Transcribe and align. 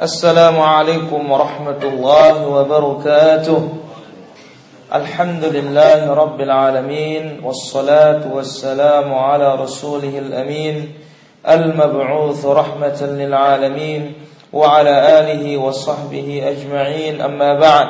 السلام 0.00 0.60
عليكم 0.60 1.30
ورحمة 1.30 1.82
الله 1.84 2.48
وبركاته. 2.48 3.68
الحمد 4.94 5.44
لله 5.44 6.14
رب 6.14 6.40
العالمين 6.40 7.44
والصلاة 7.44 8.24
والسلام 8.32 9.14
على 9.14 9.54
رسوله 9.54 10.18
الأمين 10.18 10.94
المبعوث 11.48 12.46
رحمة 12.46 13.00
للعالمين 13.02 14.12
وعلى 14.52 14.94
آله 15.20 15.44
وصحبه 15.56 16.28
أجمعين. 16.48 17.20
أما 17.20 17.60
بعد 17.60 17.88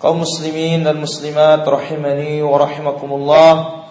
kaum 0.00 0.24
muslimin 0.24 0.88
dan 0.88 0.96
muslimat 0.96 1.60
rahimani 1.68 2.40
wa 2.40 2.56
rahimakumullah 2.56 3.84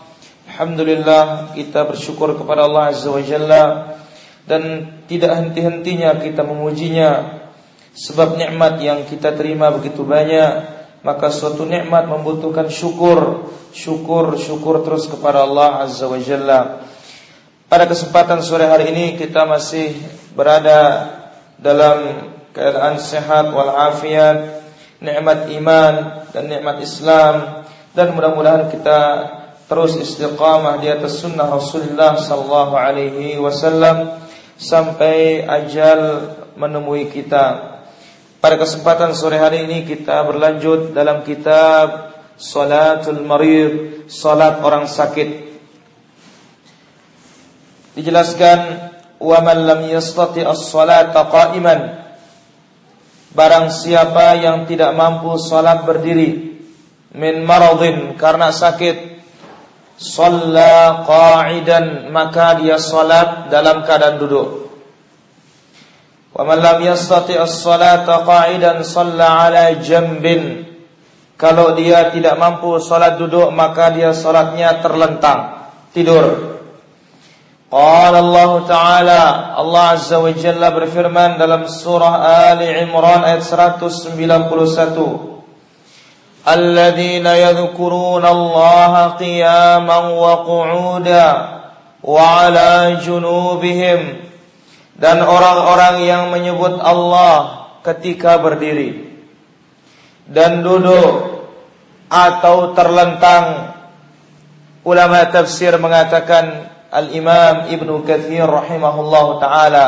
Alhamdulillah 0.49 1.53
kita 1.53 1.85
bersyukur 1.85 2.33
kepada 2.33 2.65
Allah 2.65 2.89
Azza 2.89 3.13
wa 3.13 3.21
Jalla 3.21 3.63
dan 4.52 4.63
tidak 5.07 5.31
henti-hentinya 5.31 6.20
kita 6.20 6.44
memujinya. 6.44 7.39
Sebab 7.95 8.35
nikmat 8.35 8.84
yang 8.84 9.08
kita 9.08 9.35
terima 9.35 9.71
begitu 9.71 10.03
banyak 10.03 10.81
maka 11.02 11.34
suatu 11.34 11.66
nikmat 11.66 12.05
membutuhkan 12.05 12.70
syukur. 12.70 13.49
Syukur 13.72 14.35
syukur 14.35 14.84
terus 14.84 15.08
kepada 15.08 15.48
Allah 15.48 15.88
azza 15.88 16.05
wa 16.05 16.20
jalla. 16.20 16.84
Pada 17.72 17.88
kesempatan 17.88 18.44
sore 18.44 18.67
hari 18.67 18.91
ini 18.91 19.16
kita 19.16 19.48
masih 19.48 19.95
berada 20.35 21.08
dalam 21.55 22.31
keadaan 22.52 22.99
sehat 22.99 23.47
walafiat 23.55 24.59
nikmat 24.99 25.47
iman 25.55 25.94
dan 26.36 26.52
nikmat 26.52 26.83
Islam. 26.83 27.63
Dan 27.95 28.11
mudah-mudahan 28.16 28.72
kita 28.72 28.99
terus 29.72 29.95
istiqamah 29.95 30.83
di 30.83 30.91
atas 30.91 31.23
sunnah 31.23 31.47
Rasulullah 31.47 32.20
sallallahu 32.20 32.75
alaihi 32.75 33.39
wasallam 33.39 34.20
sampai 34.61 35.41
ajal 35.41 36.29
menemui 36.53 37.09
kita. 37.09 37.81
Pada 38.38 38.55
kesempatan 38.61 39.17
sore 39.17 39.41
hari 39.41 39.66
ini 39.66 39.89
kita 39.89 40.22
berlanjut 40.30 40.94
dalam 40.94 41.25
kitab 41.25 42.13
Salatul 42.38 43.21
Marid, 43.25 44.05
salat 44.09 44.61
orang 44.61 44.86
sakit. 44.86 45.30
Dijelaskan 47.97 48.59
wa 49.21 49.39
man 49.45 49.58
lam 49.66 49.81
yastati 49.89 50.41
as-salata 50.41 51.27
qa'iman 51.30 52.02
Barang 53.31 53.71
siapa 53.71 54.36
yang 54.36 54.67
tidak 54.67 54.91
mampu 54.91 55.39
salat 55.39 55.88
berdiri 55.88 56.59
min 57.16 57.47
maradin 57.47 58.19
karena 58.19 58.52
sakit 58.52 59.11
Salla 60.02 61.05
qa'idan 61.05 62.09
maka 62.09 62.57
dia 62.57 62.81
salat 62.81 63.53
dalam 63.53 63.85
keadaan 63.85 64.17
duduk. 64.17 64.73
Wa 66.33 66.41
man 66.41 66.58
lam 66.58 66.81
yastati 66.81 67.38
as-salata 67.38 68.25
qa'idan 68.25 68.81
shalla 68.81 69.45
'ala 69.45 69.77
jambin. 69.77 70.66
Kalau 71.38 71.77
dia 71.77 72.09
tidak 72.09 72.33
mampu 72.41 72.81
salat 72.81 73.21
duduk 73.21 73.53
maka 73.53 73.93
dia 73.93 74.09
salatnya 74.17 74.81
terlentang, 74.81 75.69
tidur. 75.93 76.58
Qala 77.69 78.19
Allah 78.19 78.52
Ta'ala 78.67 79.23
Allah 79.55 79.95
Azza 79.95 80.19
wa 80.19 80.27
Jalla 80.36 80.75
berfirman 80.75 81.39
dalam 81.39 81.71
surah 81.71 82.52
Ali 82.52 82.67
Imran 82.83 83.23
ayat 83.23 83.47
191 83.47 85.30
الذين 86.48 87.27
يذكرون 87.27 88.25
الله 88.27 88.92
قياما 89.08 89.98
وقعودا 89.98 91.28
وعلى 92.05 92.70
جنوبهم 93.02 94.00
dan 94.97 95.20
orang-orang 95.20 96.08
yang 96.08 96.33
menyebut 96.33 96.80
Allah 96.80 97.69
ketika 97.84 98.41
berdiri 98.41 99.12
dan 100.25 100.64
duduk 100.64 101.44
atau 102.08 102.73
terlentang 102.73 103.77
ulama 104.89 105.20
tafsir 105.29 105.77
mengatakan 105.77 106.73
al-Imam 106.89 107.68
Ibnu 107.68 108.08
Katsir 108.08 108.48
rahimahullah 108.48 109.27
taala 109.36 109.86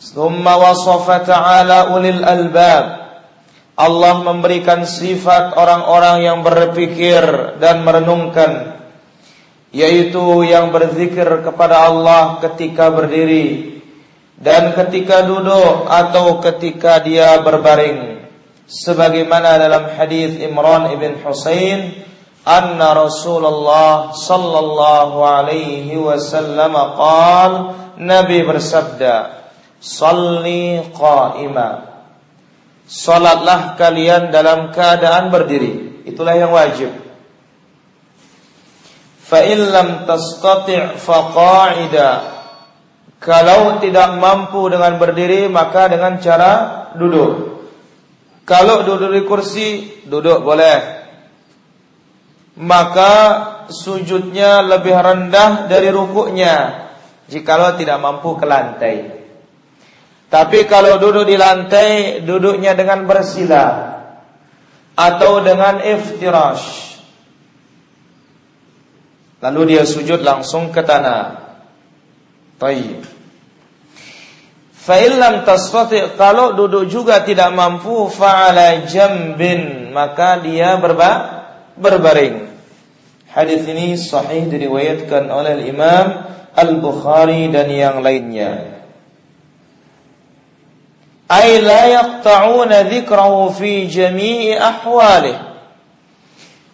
thumma 0.00 0.56
wasafa 0.56 1.20
ta'ala 1.24 1.92
ulil 1.92 2.24
albab 2.24 2.99
Allah 3.79 4.21
memberikan 4.21 4.83
sifat 4.83 5.55
orang-orang 5.55 6.27
yang 6.27 6.39
berpikir 6.43 7.23
dan 7.57 7.87
merenungkan 7.87 8.83
yaitu 9.71 10.43
yang 10.43 10.69
berzikir 10.75 11.25
kepada 11.47 11.87
Allah 11.87 12.43
ketika 12.43 12.91
berdiri 12.91 13.79
dan 14.35 14.75
ketika 14.75 15.23
duduk 15.23 15.87
atau 15.87 16.43
ketika 16.43 16.99
dia 16.99 17.39
berbaring. 17.39 18.19
Sebagaimana 18.71 19.59
dalam 19.59 19.91
hadis 19.95 20.39
Imran 20.39 20.91
ibn 20.95 21.19
Husain 21.23 22.07
anna 22.47 22.95
Rasulullah 22.95 24.15
sallallahu 24.15 25.17
alaihi 25.23 25.95
wasallam 25.99 26.71
qaal 26.95 27.51
Nabi 27.99 28.47
bersabda 28.47 29.43
salli 29.79 30.79
qa'ima 30.95 31.90
Salatlah 32.91 33.79
kalian 33.79 34.35
dalam 34.35 34.75
keadaan 34.75 35.31
berdiri. 35.31 36.03
Itulah 36.03 36.35
yang 36.35 36.51
wajib. 36.51 36.91
Fa 39.23 39.39
lam 39.47 40.03
tastati' 40.03 40.99
faqa'ida. 40.99 42.09
Kalau 43.15 43.79
tidak 43.79 44.19
mampu 44.19 44.67
dengan 44.67 44.99
berdiri 44.99 45.47
maka 45.47 45.87
dengan 45.87 46.19
cara 46.19 46.51
duduk. 46.99 47.63
Kalau 48.43 48.83
duduk 48.83 49.15
di 49.15 49.21
kursi, 49.23 49.67
duduk 50.03 50.43
boleh. 50.43 50.99
Maka 52.59 53.13
sujudnya 53.71 54.67
lebih 54.67 54.91
rendah 54.91 55.71
dari 55.71 55.87
rukuknya 55.87 56.89
jikalau 57.31 57.79
tidak 57.79 58.03
mampu 58.03 58.35
ke 58.35 58.43
lantai. 58.43 59.20
Tapi 60.31 60.63
kalau 60.63 60.95
duduk 60.95 61.27
di 61.27 61.35
lantai, 61.35 62.23
duduknya 62.23 62.71
dengan 62.71 63.03
bersila 63.03 63.67
atau 64.95 65.43
dengan 65.43 65.83
iftirash. 65.83 66.95
Lalu 69.43 69.75
dia 69.75 69.83
sujud 69.83 70.23
langsung 70.23 70.71
ke 70.71 70.79
tanah. 70.87 71.51
Tayyib. 72.55 73.03
Fa'ilam 74.81 75.43
tasfati 75.43 76.15
kalau 76.15 76.55
duduk 76.55 76.87
juga 76.87 77.27
tidak 77.27 77.51
mampu 77.51 78.07
fa'ala 78.07 78.87
jambin 78.87 79.91
maka 79.91 80.39
dia 80.39 80.79
berba 80.79 81.43
berbaring. 81.75 82.47
Hadis 83.27 83.67
ini 83.67 83.99
sahih 83.99 84.47
diriwayatkan 84.47 85.27
oleh 85.27 85.67
Imam 85.67 86.23
Al-Bukhari 86.55 87.51
dan 87.51 87.67
yang 87.67 87.99
lainnya 87.99 88.80
ay 91.31 91.63
la 91.63 91.81
yaqta'una 91.87 92.91
dzikrahu 92.91 93.55
fi 93.55 93.87
jami'i 93.87 94.59
ahwalih. 94.59 95.39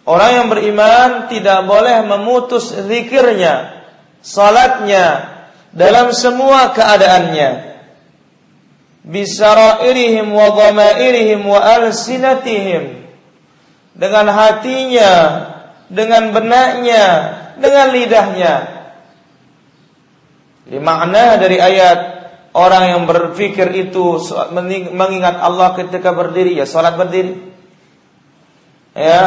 Orang 0.02 0.30
yang 0.34 0.46
beriman 0.50 1.30
tidak 1.30 1.62
boleh 1.68 2.02
memutus 2.02 2.74
zikirnya, 2.74 3.86
salatnya 4.18 5.36
dalam 5.70 6.10
semua 6.10 6.74
keadaannya. 6.74 7.70
Bisarairihim 9.06 10.26
wa 10.32 10.48
dhamairihim 10.52 11.44
wa 11.44 11.60
alsinatihim. 11.60 13.04
Dengan 13.94 14.26
hatinya, 14.32 15.12
dengan 15.92 16.32
benaknya, 16.34 17.06
dengan 17.60 17.86
lidahnya. 17.92 18.54
Di 20.68 20.76
makna 20.80 21.36
dari 21.40 21.56
ayat 21.56 22.17
Orang 22.56 22.84
yang 22.88 23.02
berpikir 23.04 23.68
itu 23.76 24.18
mengingat 24.96 25.36
Allah 25.36 25.76
ketika 25.76 26.16
berdiri 26.16 26.56
ya 26.56 26.64
salat 26.64 26.96
berdiri. 26.96 27.36
Ya, 28.96 29.22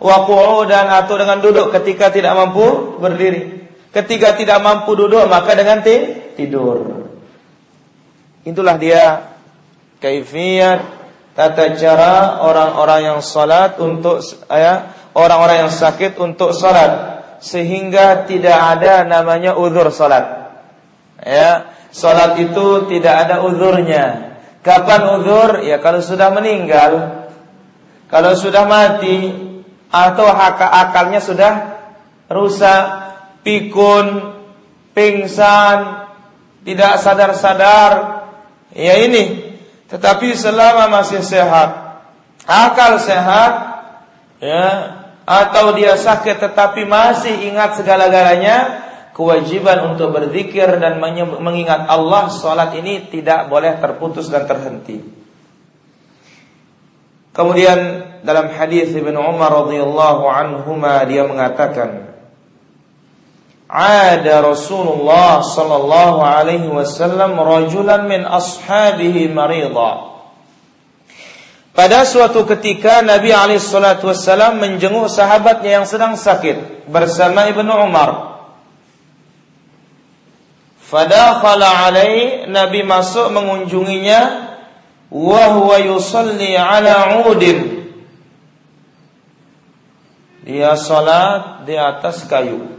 wa 0.00 0.26
dan 0.66 0.88
atau 0.90 1.14
dengan 1.20 1.38
duduk 1.44 1.70
ketika 1.70 2.08
tidak 2.10 2.32
mampu 2.32 2.96
berdiri. 2.98 3.68
Ketika 3.92 4.34
tidak 4.34 4.64
mampu 4.64 4.96
duduk 4.96 5.28
maka 5.28 5.52
dengan 5.52 5.84
tidur. 5.84 7.06
Itulah 8.42 8.76
dia 8.80 9.36
kaifiyat 10.00 10.80
tata 11.36 11.76
cara 11.76 12.40
orang-orang 12.40 13.00
yang 13.14 13.20
salat 13.20 13.76
untuk 13.76 14.24
ya, 14.48 14.96
orang-orang 15.12 15.68
yang 15.68 15.72
sakit 15.72 16.16
untuk 16.16 16.56
salat 16.56 17.20
sehingga 17.44 18.24
tidak 18.24 18.56
ada 18.56 19.04
namanya 19.04 19.52
uzur 19.54 19.92
salat. 19.92 20.24
Ya, 21.20 21.75
Salat 21.96 22.36
itu 22.36 22.92
tidak 22.92 23.24
ada 23.24 23.36
uzurnya. 23.40 24.36
Kapan 24.60 25.16
uzur? 25.16 25.64
Ya 25.64 25.80
kalau 25.80 26.04
sudah 26.04 26.28
meninggal. 26.28 27.24
Kalau 28.12 28.36
sudah 28.36 28.68
mati 28.68 29.32
atau 29.88 30.28
hak 30.28 30.60
akalnya 30.60 31.24
sudah 31.24 31.52
rusak, 32.28 32.84
pikun, 33.40 34.36
pingsan, 34.92 36.04
tidak 36.68 37.00
sadar-sadar, 37.00 38.16
Ya 38.76 39.00
ini. 39.00 39.56
Tetapi 39.88 40.36
selama 40.36 40.90
masih 41.00 41.24
sehat, 41.24 42.02
akal 42.44 43.00
sehat, 43.00 43.52
ya, 44.42 44.98
atau 45.24 45.72
dia 45.72 45.96
sakit 45.96 46.42
tetapi 46.42 46.84
masih 46.84 47.48
ingat 47.48 47.80
segala-galanya, 47.80 48.84
kewajiban 49.16 49.96
untuk 49.96 50.12
berzikir 50.12 50.76
dan 50.76 51.00
mengingat 51.40 51.88
Allah 51.88 52.28
salat 52.28 52.76
ini 52.76 53.08
tidak 53.08 53.48
boleh 53.48 53.80
terputus 53.80 54.28
dan 54.28 54.44
terhenti. 54.44 55.00
Kemudian 57.32 57.80
dalam 58.20 58.52
hadis 58.52 58.92
Ibnu 58.92 59.16
Umar 59.16 59.64
radhiyallahu 59.64 60.24
anhuma 60.28 61.00
dia 61.08 61.24
mengatakan 61.24 62.12
Ada 63.66 64.44
Rasulullah 64.44 65.40
sallallahu 65.40 66.20
alaihi 66.20 66.68
wasallam 66.68 67.40
rajulan 67.40 68.04
min 68.04 68.20
ashabihi 68.20 69.32
marida. 69.32 70.12
Pada 71.72 72.04
suatu 72.08 72.44
ketika 72.44 73.00
Nabi 73.00 73.32
alaihi 73.32 73.60
salatu 73.60 74.12
wasallam 74.12 74.60
menjenguk 74.60 75.08
sahabatnya 75.08 75.80
yang 75.82 75.86
sedang 75.88 76.20
sakit 76.20 76.88
bersama 76.88 77.48
Ibnu 77.48 77.68
Umar. 77.68 78.35
Fadakhala 80.86 81.90
alaihi 81.90 82.46
Nabi 82.46 82.86
masuk 82.86 83.34
mengunjunginya 83.34 84.20
wa 85.10 85.44
huwa 85.58 85.82
yusalli 85.82 86.54
ala 86.54 87.26
udin. 87.26 87.90
Dia 90.46 90.78
salat 90.78 91.66
di 91.66 91.74
atas 91.74 92.22
kayu. 92.30 92.70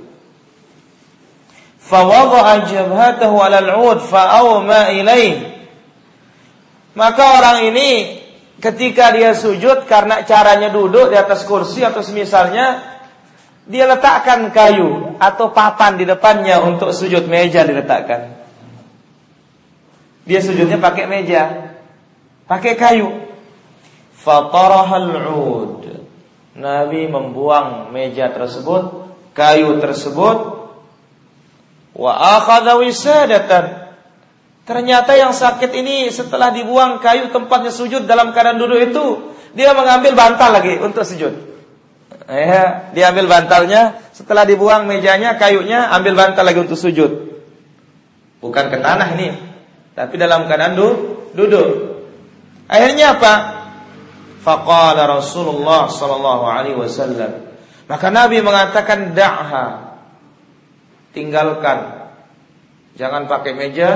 Fawadha'a 1.84 2.64
jabhatahu 2.72 3.44
'ala 3.44 3.60
al-'ud 3.60 4.00
fa'awma 4.00 4.96
ilaih. 4.96 5.60
Maka 6.96 7.24
orang 7.44 7.68
ini 7.68 8.24
ketika 8.64 9.12
dia 9.12 9.36
sujud 9.36 9.84
karena 9.84 10.24
caranya 10.24 10.72
duduk 10.72 11.12
di 11.12 11.20
atas 11.20 11.44
kursi 11.44 11.84
atau 11.84 12.00
semisalnya 12.00 12.88
dia 13.68 13.84
letakkan 13.84 14.48
kayu 14.56 15.07
atau 15.18 15.52
papan 15.52 15.98
di 15.98 16.06
depannya 16.06 16.62
untuk 16.64 16.94
sujud 16.94 17.26
meja 17.26 17.66
diletakkan. 17.66 18.38
Dia 20.28 20.40
sujudnya 20.44 20.78
pakai 20.78 21.06
meja, 21.10 21.74
pakai 22.50 22.74
kayu. 22.78 23.10
Fatarahal 24.18 25.12
'ud. 25.34 25.88
Nabi 26.58 27.06
membuang 27.06 27.94
meja 27.94 28.34
tersebut, 28.34 29.14
kayu 29.32 29.78
tersebut 29.78 30.58
Wa 31.98 32.14
akhadha 32.38 32.78
wisadatan. 32.78 33.90
Ternyata 34.70 35.18
yang 35.18 35.34
sakit 35.34 35.74
ini 35.74 36.14
setelah 36.14 36.54
dibuang 36.54 37.02
kayu 37.02 37.34
tempatnya 37.34 37.74
sujud 37.74 38.06
dalam 38.06 38.36
keadaan 38.36 38.62
duduk 38.62 38.94
itu, 38.94 39.06
dia 39.58 39.74
mengambil 39.74 40.14
bantal 40.14 40.54
lagi 40.54 40.78
untuk 40.78 41.02
sujud. 41.02 41.57
Ya, 42.28 42.92
dia 42.92 43.16
ambil 43.16 43.32
bantalnya, 43.32 44.04
setelah 44.12 44.44
dibuang 44.44 44.84
mejanya, 44.84 45.40
kayunya, 45.40 45.88
ambil 45.96 46.20
bantal 46.20 46.44
lagi 46.44 46.60
untuk 46.60 46.76
sujud. 46.76 47.40
Bukan 48.44 48.68
ke 48.68 48.78
tanah 48.84 49.16
ini, 49.16 49.32
tapi 49.96 50.20
dalam 50.20 50.44
keadaan 50.44 50.76
duduk. 51.32 51.68
Akhirnya 52.68 53.16
apa? 53.16 53.34
Faqala 54.44 55.08
Rasulullah 55.08 55.88
sallallahu 55.88 56.44
alaihi 56.48 56.76
wasallam. 56.76 57.48
Maka 57.88 58.12
Nabi 58.12 58.44
mengatakan 58.44 59.16
da'ha 59.16 59.96
tinggalkan. 61.16 62.12
Jangan 63.00 63.32
pakai 63.32 63.56
meja, 63.56 63.92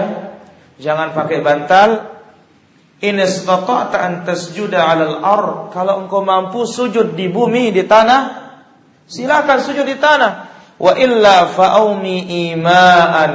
jangan 0.80 1.12
pakai 1.12 1.44
bantal. 1.44 1.90
In 3.02 3.18
istata'ta 3.18 3.98
an 3.98 4.14
tasjuda 4.22 4.78
'alal 4.78 5.18
ar. 5.26 5.46
Kalau 5.74 6.06
engkau 6.06 6.22
mampu 6.22 6.70
sujud 6.70 7.18
di 7.18 7.34
bumi, 7.34 7.74
di 7.74 7.90
tanah, 7.90 8.22
silakan 9.10 9.58
sujud 9.58 9.86
di 9.90 9.98
tanah. 9.98 10.32
Wa 10.78 10.94
illa 10.98 11.50
fa'aumi 11.50 12.50
ima'an. 12.54 13.34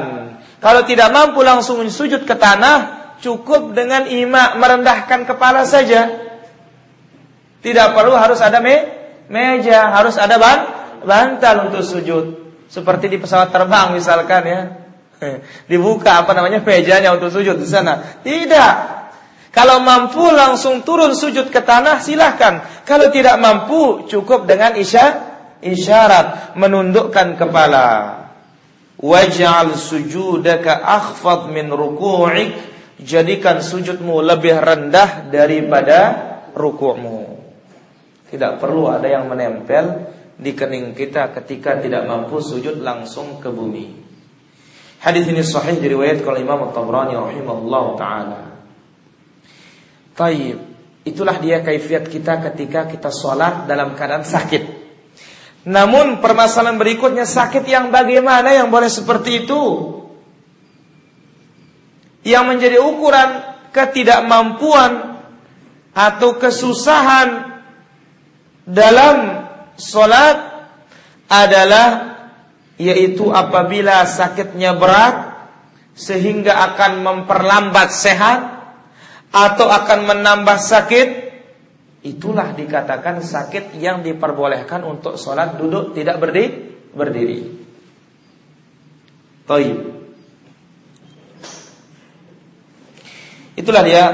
Kalau 0.62 0.82
tidak 0.86 1.10
mampu 1.10 1.42
langsung 1.42 1.82
sujud 1.82 2.22
ke 2.22 2.34
tanah, 2.38 3.18
cukup 3.18 3.74
dengan 3.74 4.06
ima 4.06 4.54
merendahkan 4.54 5.26
kepala 5.26 5.66
saja. 5.66 6.10
Tidak 7.62 7.88
perlu 7.90 8.14
harus 8.14 8.38
ada 8.38 8.62
me 8.62 8.86
meja, 9.26 9.90
harus 9.90 10.14
ada 10.14 10.38
ban 10.38 10.58
bantal 11.02 11.70
untuk 11.70 11.82
sujud. 11.82 12.24
Seperti 12.66 13.10
di 13.10 13.18
pesawat 13.18 13.50
terbang 13.50 13.94
misalkan 13.94 14.42
ya. 14.46 14.60
Dibuka 15.70 16.22
apa 16.22 16.34
namanya 16.34 16.62
mejanya 16.62 17.14
untuk 17.14 17.34
sujud 17.34 17.58
di 17.58 17.66
sana. 17.66 18.22
Tidak. 18.22 18.95
Kalau 19.56 19.80
mampu 19.80 20.20
langsung 20.20 20.84
turun 20.84 21.16
sujud 21.16 21.48
ke 21.48 21.64
tanah 21.64 22.04
silahkan. 22.04 22.84
Kalau 22.84 23.08
tidak 23.08 23.40
mampu 23.40 24.04
cukup 24.04 24.44
dengan 24.44 24.76
isya, 24.76 25.32
isyarat 25.64 26.60
menundukkan 26.60 27.40
kepala. 27.40 27.88
Waj'al 29.00 29.72
sujudaka 29.72 30.84
akhfad 30.84 31.48
min 31.48 31.72
ruku'ik. 31.72 32.76
Jadikan 33.00 33.64
sujudmu 33.64 34.20
lebih 34.20 34.60
rendah 34.60 35.32
daripada 35.32 36.00
rukukmu. 36.52 37.40
Tidak 38.28 38.60
perlu 38.60 38.92
ada 38.92 39.08
yang 39.08 39.24
menempel 39.24 40.12
di 40.36 40.52
kening 40.52 40.92
kita 40.92 41.32
ketika 41.32 41.80
tidak 41.80 42.04
mampu 42.04 42.44
sujud 42.44 42.84
langsung 42.84 43.40
ke 43.40 43.48
bumi. 43.48 44.04
Hadis 45.00 45.28
ini 45.28 45.40
sahih 45.40 45.80
diriwayatkan 45.80 46.28
oleh 46.28 46.44
Imam 46.44 46.68
At-Tabrani 46.68 47.16
rahimahullah 47.16 47.84
taala. 47.96 48.55
Taib, 50.16 50.58
itulah 51.04 51.36
dia 51.36 51.60
kaifiat 51.60 52.08
kita 52.08 52.40
ketika 52.50 52.88
kita 52.88 53.12
sholat 53.12 53.68
dalam 53.68 53.92
keadaan 53.92 54.24
sakit. 54.24 54.86
Namun 55.68 56.24
permasalahan 56.24 56.80
berikutnya 56.80 57.28
sakit 57.28 57.68
yang 57.68 57.92
bagaimana 57.92 58.54
yang 58.56 58.72
boleh 58.72 58.88
seperti 58.88 59.44
itu? 59.44 59.62
Yang 62.24 62.44
menjadi 62.48 62.78
ukuran 62.80 63.30
ketidakmampuan 63.76 65.20
atau 65.92 66.40
kesusahan 66.40 67.60
dalam 68.64 69.46
Solat 69.76 70.40
adalah 71.28 72.16
yaitu 72.80 73.28
apabila 73.28 74.08
sakitnya 74.08 74.72
berat 74.72 75.36
sehingga 75.92 76.72
akan 76.72 77.04
memperlambat 77.04 77.92
sehat 77.92 78.55
atau 79.34 79.66
akan 79.68 79.98
menambah 80.06 80.58
sakit 80.58 81.08
itulah 82.06 82.54
dikatakan 82.54 83.18
sakit 83.18 83.74
yang 83.78 84.06
diperbolehkan 84.06 84.86
untuk 84.86 85.18
sholat 85.18 85.58
duduk 85.58 85.94
tidak 85.94 86.22
berdiri 86.22 86.48
berdiri. 86.96 87.38
Taib. 89.46 89.78
Itulah 93.56 93.82
dia 93.84 94.04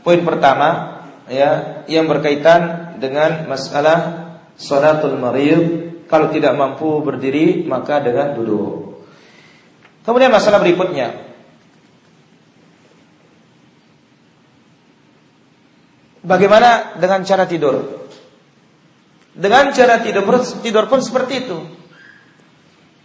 poin 0.00 0.20
pertama 0.22 1.02
ya 1.26 1.82
yang 1.90 2.06
berkaitan 2.06 2.94
dengan 3.02 3.48
masalah 3.50 4.26
Salatul 4.56 5.20
marid 5.20 5.64
kalau 6.08 6.32
tidak 6.32 6.56
mampu 6.56 7.04
berdiri 7.04 7.68
maka 7.68 8.00
dengan 8.00 8.32
duduk. 8.32 9.04
Kemudian 10.00 10.32
masalah 10.32 10.64
berikutnya. 10.64 11.25
Bagaimana 16.26 16.98
dengan 16.98 17.22
cara 17.22 17.46
tidur? 17.46 18.02
Dengan 19.30 19.70
cara 19.70 20.02
tidur 20.02 20.26
tidur 20.58 20.90
pun 20.90 20.98
seperti 20.98 21.46
itu. 21.46 21.58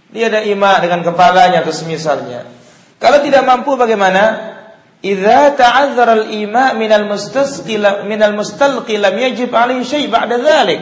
Dia 0.09 0.27
ada 0.33 0.41
ima 0.41 0.81
dengan 0.81 1.05
kepalanya 1.05 1.61
atau 1.61 1.69
semisalnya. 1.69 2.49
Kalau 2.97 3.21
tidak 3.21 3.45
mampu 3.45 3.77
bagaimana? 3.77 4.49
Idza 5.01 5.57
ta'azzara 5.57 6.13
al-ima 6.13 6.77
min 6.77 6.89
al-mustasqi 6.89 7.77
min 8.05 8.21
al-mustalqi 8.21 9.01
lam 9.01 9.17
yajib 9.17 9.49
alaihi 9.49 9.85
syai' 9.85 10.09
ba'da 10.09 10.37
dzalik. 10.37 10.81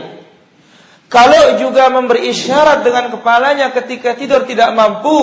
Kalau 1.07 1.55
juga 1.57 1.87
memberi 1.89 2.27
isyarat 2.29 2.83
dengan 2.83 3.09
kepalanya 3.15 3.71
ketika 3.71 4.13
tidur 4.19 4.43
tidak 4.43 4.75
mampu, 4.75 5.17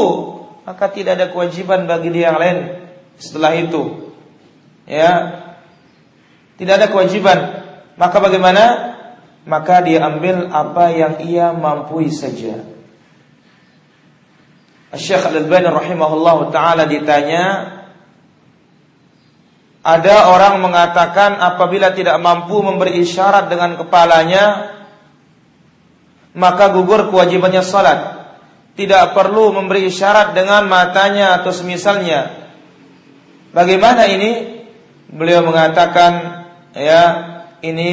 maka 0.65 0.91
tidak 0.91 1.21
ada 1.21 1.27
kewajiban 1.31 1.85
bagi 1.87 2.11
dia 2.11 2.33
yang 2.33 2.39
lain 2.41 2.59
setelah 3.21 3.53
itu. 3.55 4.13
Ya. 4.89 5.46
Tidak 6.57 6.75
ada 6.75 6.89
kewajiban. 6.89 7.39
Maka 7.97 8.17
bagaimana? 8.21 8.65
Maka 9.47 9.85
dia 9.85 10.03
ambil 10.05 10.51
apa 10.51 10.91
yang 10.91 11.23
ia 11.23 11.53
mampu 11.55 12.03
saja. 12.11 12.61
Syekh 14.97 15.29
Al-Albani 15.29 15.69
rahimahullah 15.69 16.39
taala 16.51 16.89
ditanya 16.89 17.77
ada 19.87 20.35
orang 20.35 20.59
mengatakan 20.59 21.39
apabila 21.39 21.95
tidak 21.95 22.19
mampu 22.19 22.59
memberi 22.59 22.99
isyarat 23.07 23.47
dengan 23.47 23.79
kepalanya 23.79 24.75
maka 26.37 26.75
gugur 26.75 27.09
kewajibannya 27.09 27.63
salat. 27.65 28.01
Tidak 28.77 29.17
perlu 29.17 29.57
memberi 29.57 29.89
isyarat 29.89 30.37
dengan 30.37 30.69
matanya 30.69 31.41
atau 31.41 31.49
semisalnya. 31.49 32.29
Bagaimana 33.57 34.05
ini? 34.05 34.61
Beliau 35.09 35.41
mengatakan 35.41 36.45
ya 36.77 37.03
ini 37.65 37.93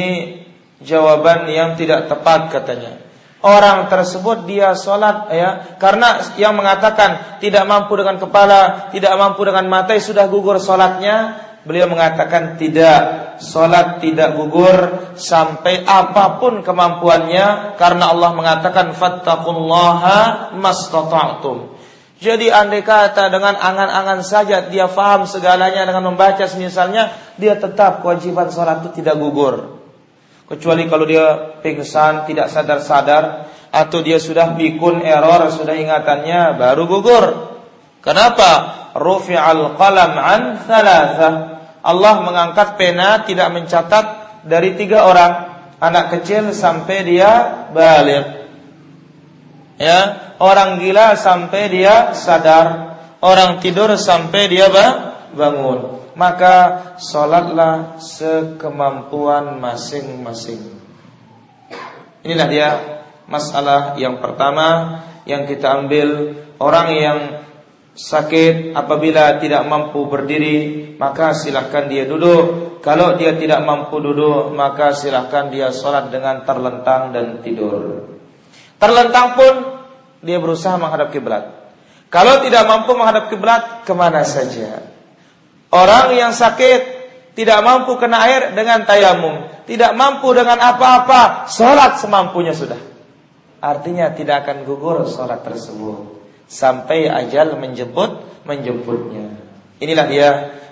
jawaban 0.84 1.48
yang 1.48 1.74
tidak 1.74 2.06
tepat 2.06 2.52
katanya. 2.52 3.00
Orang 3.44 3.92
tersebut 3.92 4.48
dia 4.48 4.72
sholat 4.72 5.28
ya 5.28 5.76
karena 5.76 6.32
yang 6.40 6.56
mengatakan 6.56 7.40
tidak 7.44 7.68
mampu 7.68 7.92
dengan 8.00 8.16
kepala, 8.16 8.88
tidak 8.88 9.12
mampu 9.20 9.44
dengan 9.44 9.68
mata 9.68 9.92
sudah 9.96 10.28
gugur 10.32 10.56
sholatnya. 10.56 11.44
Beliau 11.64 11.88
mengatakan 11.88 12.60
tidak, 12.60 13.40
sholat 13.40 13.96
tidak 14.04 14.36
gugur 14.36 15.08
sampai 15.16 15.80
apa 15.80 16.36
pun 16.36 16.60
kemampuannya 16.60 17.72
karena 17.80 18.12
Allah 18.12 18.36
mengatakan 18.36 18.92
fattaqullaha 18.92 20.52
mastata'tum. 20.60 21.73
Jadi 22.24 22.48
andai 22.48 22.80
kata 22.80 23.28
dengan 23.28 23.52
angan-angan 23.60 24.24
saja 24.24 24.64
dia 24.72 24.88
faham 24.88 25.28
segalanya 25.28 25.84
dengan 25.84 26.08
membaca 26.08 26.40
misalnya 26.56 27.12
dia 27.36 27.60
tetap 27.60 28.00
kewajiban 28.00 28.48
sholat 28.48 28.80
itu 28.80 29.04
tidak 29.04 29.20
gugur. 29.20 29.84
Kecuali 30.48 30.88
kalau 30.88 31.04
dia 31.04 31.56
pingsan, 31.60 32.24
tidak 32.24 32.48
sadar-sadar 32.48 33.52
atau 33.68 34.00
dia 34.00 34.16
sudah 34.16 34.56
bikun 34.56 35.04
error, 35.04 35.52
sudah 35.52 35.76
ingatannya 35.76 36.56
baru 36.56 36.88
gugur. 36.88 37.24
Kenapa? 38.00 38.72
Rufi'al 38.96 39.76
qalam 39.76 40.12
an 40.16 40.40
thalatha. 40.64 41.30
Allah 41.84 42.14
mengangkat 42.24 42.80
pena 42.80 43.20
tidak 43.28 43.52
mencatat 43.52 44.04
dari 44.48 44.72
tiga 44.80 45.04
orang, 45.04 45.32
anak 45.76 46.16
kecil 46.16 46.56
sampai 46.56 47.04
dia 47.04 47.32
balik. 47.68 48.48
Ya, 49.76 50.32
orang 50.44 50.76
gila 50.76 51.16
sampai 51.16 51.72
dia 51.72 52.12
sadar, 52.12 52.96
orang 53.24 53.64
tidur 53.64 53.96
sampai 53.96 54.52
dia 54.52 54.68
bangun. 55.32 56.04
Maka 56.14 56.94
sholatlah 57.00 57.98
sekemampuan 57.98 59.58
masing-masing. 59.58 60.78
Inilah 62.22 62.48
dia 62.48 62.68
masalah 63.26 63.98
yang 63.98 64.22
pertama 64.22 65.00
yang 65.26 65.48
kita 65.48 65.80
ambil. 65.80 66.38
Orang 66.54 66.94
yang 66.94 67.18
sakit 67.98 68.78
apabila 68.78 69.42
tidak 69.42 69.66
mampu 69.66 70.06
berdiri 70.06 70.94
maka 70.94 71.34
silahkan 71.34 71.90
dia 71.90 72.06
duduk. 72.06 72.78
Kalau 72.78 73.18
dia 73.18 73.34
tidak 73.34 73.66
mampu 73.66 73.98
duduk 73.98 74.54
maka 74.54 74.94
silahkan 74.94 75.50
dia 75.50 75.74
sholat 75.74 76.14
dengan 76.14 76.46
terlentang 76.46 77.10
dan 77.10 77.42
tidur. 77.42 78.06
Terlentang 78.78 79.34
pun 79.34 79.54
dia 80.24 80.40
berusaha 80.40 80.80
menghadap 80.80 81.12
kiblat 81.12 81.52
kalau 82.08 82.40
tidak 82.40 82.64
mampu 82.64 82.96
menghadap 82.96 83.28
kiblat 83.28 83.84
ke 83.84 83.92
mana 83.92 84.24
saja 84.24 84.94
Orang 85.74 86.14
yang 86.14 86.30
sakit 86.30 86.80
tidak 87.34 87.58
mampu 87.66 87.98
kena 87.98 88.22
air 88.30 88.54
dengan 88.54 88.86
tayamum, 88.86 89.50
tidak 89.66 89.90
mampu 89.98 90.30
dengan 90.30 90.54
apa-apa, 90.62 91.50
sholat 91.50 91.98
semampunya 91.98 92.54
sudah. 92.54 92.78
Artinya 93.58 94.14
tidak 94.14 94.46
akan 94.46 94.62
gugur 94.62 95.02
sholat 95.10 95.42
tersebut 95.42 96.22
sampai 96.46 97.10
ajal 97.10 97.58
menjemput 97.58 98.46
menjemputnya. 98.46 99.34
Inilah 99.82 100.06
dia 100.06 100.28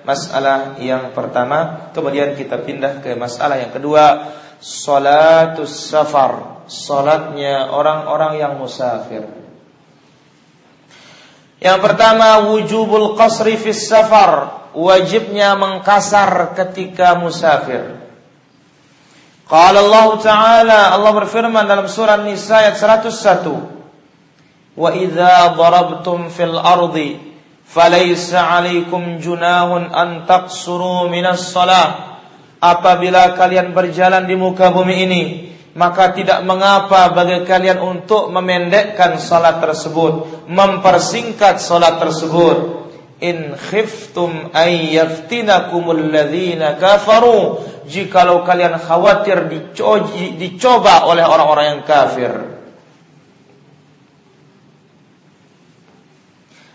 masalah 0.06 0.78
yang 0.78 1.10
pertama. 1.10 1.90
Kemudian 1.90 2.38
kita 2.38 2.62
pindah 2.62 3.02
ke 3.02 3.18
masalah 3.18 3.58
yang 3.58 3.74
kedua, 3.74 4.30
sholatus 4.62 5.90
safar, 5.90 6.62
sholatnya 6.70 7.74
orang-orang 7.74 8.38
yang 8.38 8.54
musafir. 8.54 9.41
Yang 11.62 11.78
pertama 11.78 12.42
wujubul 12.50 13.14
qasri 13.14 13.54
fis 13.54 13.86
safar. 13.86 14.66
Wajibnya 14.74 15.54
mengkasar 15.54 16.58
ketika 16.58 17.14
musafir. 17.14 18.02
Qala 19.46 19.84
Allah 19.84 20.08
Ta'ala 20.16 20.80
Allah 20.96 21.12
berfirman 21.12 21.68
dalam 21.68 21.84
surah 21.84 22.24
Nisa 22.24 22.64
ayat 22.64 22.80
101 22.80 24.72
Wa 24.72 24.96
idza 24.96 25.52
darabtum 25.52 26.32
fil 26.32 26.56
ardi 26.56 27.20
falaysa 27.68 28.48
'alaikum 28.48 29.20
junahun 29.20 29.92
an 29.92 30.24
taqsuru 30.24 31.12
minas 31.12 31.52
salah. 31.52 32.18
Apabila 32.58 33.36
kalian 33.36 33.76
berjalan 33.76 34.24
di 34.24 34.34
muka 34.34 34.72
bumi 34.72 35.04
ini 35.04 35.51
maka 35.72 36.12
tidak 36.12 36.44
mengapa 36.44 37.16
bagi 37.16 37.48
kalian 37.48 37.80
untuk 37.80 38.28
memendekkan 38.28 39.16
salat 39.16 39.56
tersebut, 39.64 40.44
mempersingkat 40.48 41.56
salat 41.60 41.96
tersebut. 41.96 42.84
In 43.22 43.54
khiftum 43.54 44.50
ay 44.50 44.98
yaftinakumul 44.98 46.10
ladzina 46.10 46.74
kafaru. 46.76 47.62
Jikalau 47.86 48.42
kalian 48.42 48.78
khawatir 48.78 49.46
dicoba 50.38 51.06
oleh 51.06 51.22
orang-orang 51.22 51.66
yang 51.78 51.82
kafir. 51.86 52.30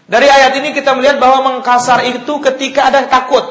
Dari 0.07 0.27
ayat 0.31 0.55
ini 0.55 0.71
kita 0.71 0.95
melihat 0.95 1.19
bahwa 1.19 1.51
mengkasar 1.51 2.07
itu 2.07 2.39
ketika 2.39 2.87
ada 2.87 3.11
takut. 3.11 3.43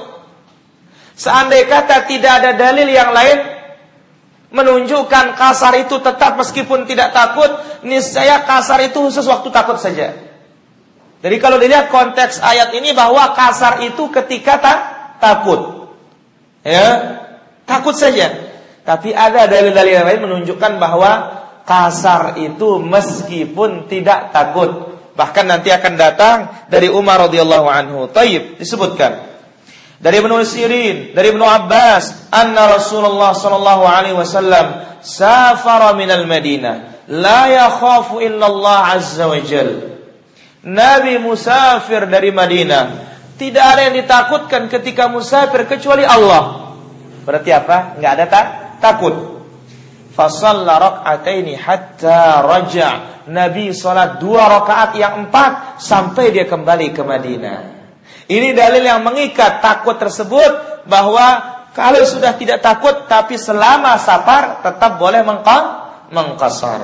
Seandai 1.16 1.68
kata 1.68 2.08
tidak 2.08 2.32
ada 2.40 2.50
dalil 2.56 2.88
yang 2.88 3.12
lain 3.12 3.55
menunjukkan 4.56 5.36
kasar 5.36 5.76
itu 5.76 6.00
tetap 6.00 6.40
meskipun 6.40 6.88
tidak 6.88 7.12
takut, 7.12 7.52
niscaya 7.84 8.40
kasar 8.48 8.80
itu 8.88 8.96
khusus 8.96 9.28
waktu 9.28 9.52
takut 9.52 9.76
saja. 9.76 10.16
Jadi 11.20 11.36
kalau 11.36 11.60
dilihat 11.60 11.92
konteks 11.92 12.40
ayat 12.40 12.72
ini 12.72 12.96
bahwa 12.96 13.36
kasar 13.36 13.84
itu 13.84 14.08
ketika 14.08 14.56
tak 14.56 14.78
takut. 15.20 15.92
Ya, 16.64 17.20
takut 17.68 17.92
saja. 17.92 18.32
Tapi 18.86 19.12
ada 19.12 19.44
dalil-dalil 19.44 20.02
lain 20.02 20.20
menunjukkan 20.24 20.78
bahwa 20.80 21.10
kasar 21.68 22.40
itu 22.40 22.80
meskipun 22.80 23.90
tidak 23.90 24.32
takut. 24.32 24.96
Bahkan 25.16 25.44
nanti 25.48 25.72
akan 25.72 25.92
datang 25.98 26.36
dari 26.72 26.88
Umar 26.88 27.28
radhiyallahu 27.28 27.66
anhu. 27.68 28.00
Taib 28.08 28.56
disebutkan 28.60 29.35
dari 29.96 30.20
Ibnu 30.20 30.36
Sirin, 30.44 31.16
dari 31.16 31.32
Ibnu 31.32 31.44
Abbas, 31.44 32.28
anna 32.28 32.76
Rasulullah 32.76 33.32
sallallahu 33.32 33.84
alaihi 33.88 34.16
wasallam 34.16 35.00
safara 35.00 35.96
minal 35.96 36.28
Madinah, 36.28 37.08
la 37.08 37.48
yakhafu 37.48 38.20
illa 38.20 38.46
Allah 38.46 39.00
azza 39.00 39.24
wa 39.24 39.40
jalla. 39.40 39.96
Nabi 40.66 41.22
musafir 41.22 42.10
dari 42.10 42.34
Madinah. 42.34 43.06
Tidak 43.36 43.60
ada 43.60 43.86
yang 43.86 43.94
ditakutkan 44.00 44.66
ketika 44.66 45.06
musafir 45.06 45.68
kecuali 45.68 46.02
Allah. 46.02 46.74
Berarti 47.22 47.50
apa? 47.54 47.94
Enggak 47.94 48.12
ada 48.18 48.26
tak? 48.26 48.46
takut. 48.80 49.46
Fasalla 50.16 50.80
rak'ataini 50.80 51.54
hatta 51.54 52.40
raja. 52.40 52.90
Nabi 53.28 53.76
salat 53.76 54.16
dua 54.16 54.48
rakaat 54.48 54.96
yang 54.96 55.28
empat 55.28 55.82
sampai 55.82 56.32
dia 56.32 56.48
kembali 56.48 56.96
ke 56.96 57.02
Madinah. 57.04 57.75
Ini 58.26 58.58
dalil 58.58 58.82
yang 58.82 59.06
mengikat 59.06 59.62
takut 59.62 59.94
tersebut 60.02 60.82
bahwa 60.90 61.56
kalau 61.70 62.02
sudah 62.02 62.34
tidak 62.34 62.58
takut 62.58 63.06
tapi 63.06 63.38
selama 63.38 63.94
safar 64.02 64.66
tetap 64.66 64.98
boleh 64.98 65.22
mengkasar. 66.10 66.82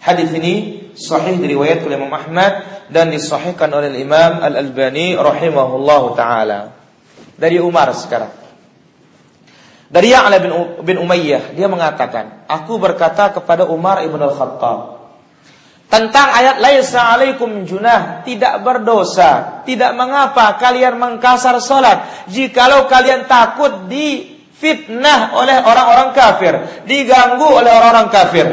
Hadis 0.00 0.32
ini 0.36 0.54
sahih 0.96 1.40
diriwayatkan 1.40 1.88
oleh 1.88 1.96
Imam 1.96 2.12
Ahmad 2.12 2.52
dan 2.92 3.08
disahihkan 3.08 3.72
oleh 3.72 3.88
Imam 3.96 4.40
Al-Albani 4.44 5.16
rahimahullahu 5.16 6.12
taala. 6.12 6.76
Dari 7.40 7.56
Umar 7.56 7.88
sekarang. 7.96 8.36
Dari 9.90 10.12
Ya'la 10.12 10.38
bin, 10.38 10.52
bin 10.84 10.96
Umayyah 11.00 11.56
dia 11.56 11.66
mengatakan, 11.66 12.44
aku 12.46 12.76
berkata 12.76 13.32
kepada 13.32 13.66
Umar 13.66 14.04
ibn 14.06 14.20
al-Khattab 14.22 14.99
tentang 15.90 16.30
ayat 16.30 16.62
laisa 16.62 17.02
alaikum 17.18 17.66
junah 17.66 18.22
tidak 18.22 18.62
berdosa 18.62 19.62
tidak 19.66 19.90
mengapa 19.98 20.54
kalian 20.56 20.96
mengkasar 20.96 21.58
salat 21.58 22.30
jikalau 22.30 22.86
kalian 22.86 23.26
takut 23.26 23.90
di 23.90 24.38
fitnah 24.54 25.34
oleh 25.34 25.58
orang-orang 25.58 26.14
kafir 26.14 26.54
diganggu 26.86 27.44
oleh 27.44 27.70
orang-orang 27.74 28.08
kafir 28.08 28.48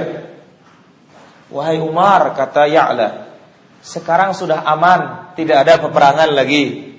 Wahai 1.48 1.79
Umar, 1.79 2.36
kata 2.36 2.67
Ya'la, 2.67 3.39
sekarang 3.79 4.36
sudah 4.36 4.67
aman, 4.67 5.32
tidak 5.39 5.63
ada 5.63 5.79
peperangan 5.79 6.36
lagi. 6.36 6.91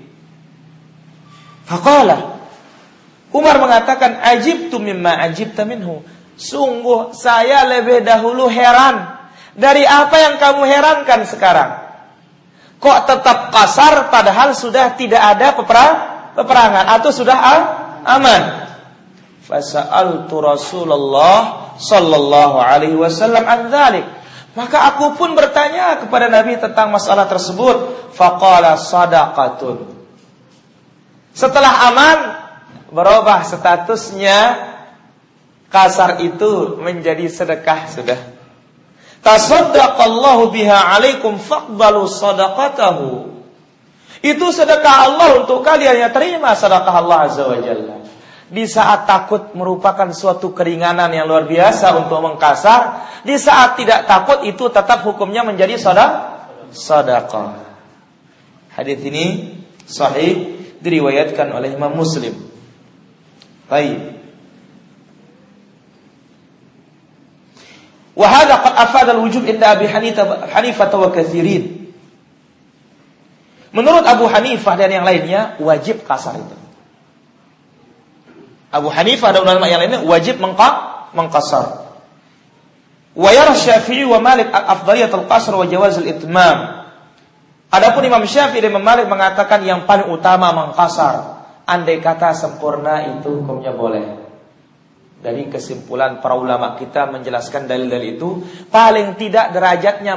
Faqala 1.68 2.40
Umar 3.28 3.61
mengatakan 3.61 4.25
ajibtu 4.25 4.80
mimma 4.80 5.21
ajibta 5.28 5.68
minhu. 5.68 6.00
Sungguh 6.40 7.12
saya 7.12 7.68
lebih 7.68 8.00
dahulu 8.00 8.49
heran 8.49 9.18
dari 9.59 9.83
apa 9.83 10.17
yang 10.23 10.35
kamu 10.38 10.62
herankan 10.71 11.27
sekarang. 11.27 11.71
Kok 12.79 12.99
tetap 13.11 13.50
kasar 13.50 14.07
padahal 14.07 14.55
sudah 14.55 14.95
tidak 14.95 15.19
ada 15.19 15.50
peperangan 16.38 16.87
atau 16.95 17.11
sudah 17.11 17.38
aman. 18.07 18.43
Fasa'altu 19.43 20.38
Rasulullah 20.38 21.75
sallallahu 21.75 22.62
alaihi 22.62 22.95
wasallam 22.95 23.43
an 23.43 23.67
dzalik. 23.67 24.07
Maka 24.55 24.95
aku 24.95 25.19
pun 25.19 25.35
bertanya 25.35 25.99
kepada 26.07 26.31
Nabi 26.31 26.55
tentang 26.62 26.95
masalah 26.95 27.27
tersebut. 27.27 28.11
Faqala 28.15 28.79
sadaqatun. 28.79 29.91
Setelah 31.35 31.91
aman, 31.91 32.19
berubah 32.95 33.43
statusnya 33.43 34.38
kasar 35.71 36.23
itu 36.23 36.79
menjadi 36.79 37.27
sedekah 37.27 37.81
sudah. 37.91 38.38
Tasaddaqallahu 39.23 40.55
biha 40.55 40.95
alaikum 40.95 41.37
faqbalu 41.37 42.07
sadaqatahu. 42.07 43.07
Itu 44.19 44.51
sedekah 44.51 44.97
Allah 45.11 45.43
untuk 45.43 45.63
kalian 45.63 46.09
yang 46.09 46.13
terima 46.15 46.55
sedekah 46.55 46.95
Allah 46.95 47.19
Azza 47.31 47.47
wa 47.47 47.59
Jalla. 47.59 47.97
Di 48.49 48.65
saat 48.65 49.05
takut 49.05 49.53
merupakan 49.53 50.09
suatu 50.09 50.57
keringanan 50.57 51.13
yang 51.13 51.29
luar 51.29 51.45
biasa 51.45 51.93
untuk 52.01 52.19
mengkasar, 52.25 53.05
di 53.21 53.37
saat 53.37 53.77
tidak 53.77 54.09
takut 54.09 54.41
itu 54.49 54.73
tetap 54.73 55.05
hukumnya 55.05 55.45
menjadi 55.45 55.77
sedekah. 56.73 57.69
Hadis 58.73 58.99
ini 59.05 59.53
sahih 59.85 60.59
diriwayatkan 60.81 61.51
oleh 61.53 61.75
Imam 61.77 61.93
Muslim. 61.93 62.35
Baik. 63.69 64.18
وهذا 68.18 68.56
قد 68.56 68.74
أفاد 68.77 69.08
الوجوب 69.10 69.44
عند 69.46 69.63
أبي 69.63 69.86
حنيفة 70.53 70.92
وكثيرين 70.94 71.84
Menurut 73.74 74.06
Abu 74.06 74.30
Hanifah 74.30 74.77
dan 74.77 74.94
yang 74.94 75.01
lainnya 75.01 75.58
wajib 75.58 76.06
kasar 76.06 76.38
itu. 76.38 76.58
Abu 78.70 78.94
Hanifah 78.94 79.34
dan 79.34 79.42
ulama 79.42 79.65
yang 79.65 79.82
lainnya 79.82 80.06
wajib 80.06 80.38
mengka 80.38 80.70
mengkasar. 81.18 81.89
Wa 83.18 83.30
yara 83.34 83.58
Syafi'i 83.58 84.06
wa 84.06 84.22
Malik 84.22 84.53
al-afdaliyat 84.53 85.10
al-qasr 85.10 85.58
wa 85.58 85.65
jawaz 85.65 85.98
al-itmam. 85.98 86.86
Adapun 87.74 88.06
Imam 88.06 88.22
Syafi'i 88.30 88.62
dan 88.62 88.77
Imam 88.77 88.86
Malik 88.86 89.10
mengatakan 89.10 89.65
yang 89.65 89.89
paling 89.89 90.13
utama 90.13 90.53
mengkasar. 90.53 91.42
Andai 91.65 91.98
kata 91.98 92.30
sempurna 92.38 93.01
itu 93.10 93.42
hukumnya 93.42 93.74
boleh. 93.74 94.26
Dari 95.19 95.51
kesimpulan 95.51 96.23
para 96.23 96.39
ulama 96.39 96.79
kita 96.79 97.11
menjelaskan 97.11 97.67
dalil-dalil 97.67 98.15
itu 98.15 98.29
Paling 98.71 99.19
tidak 99.19 99.51
derajatnya 99.51 100.15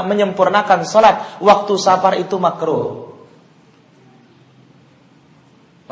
menyempurnakan 0.00 0.80
sholat 0.88 1.44
Waktu 1.44 1.74
safar 1.76 2.16
itu 2.16 2.40
makruh. 2.40 3.12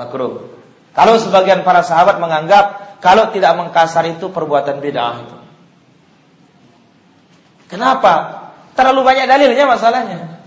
Makruh. 0.00 0.49
Kalau 0.97 1.14
sebagian 1.21 1.61
para 1.61 1.85
sahabat 1.85 2.17
menganggap 2.17 2.97
Kalau 3.05 3.28
tidak 3.28 3.52
mengkasar 3.52 4.09
itu 4.09 4.33
perbuatan 4.33 4.81
bid'ah 4.81 5.45
Kenapa? 7.69 8.14
Terlalu 8.73 9.05
banyak 9.05 9.28
dalilnya 9.28 9.69
masalahnya. 9.69 10.40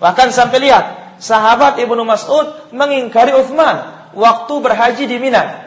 Bahkan 0.00 0.32
sampai 0.32 0.64
lihat 0.64 0.84
Sahabat 1.20 1.76
Ibnu 1.76 2.08
Mas'ud 2.08 2.72
mengingkari 2.72 3.36
Uthman 3.36 4.08
Waktu 4.16 4.54
berhaji 4.64 5.04
di 5.04 5.20
Mina 5.20 5.65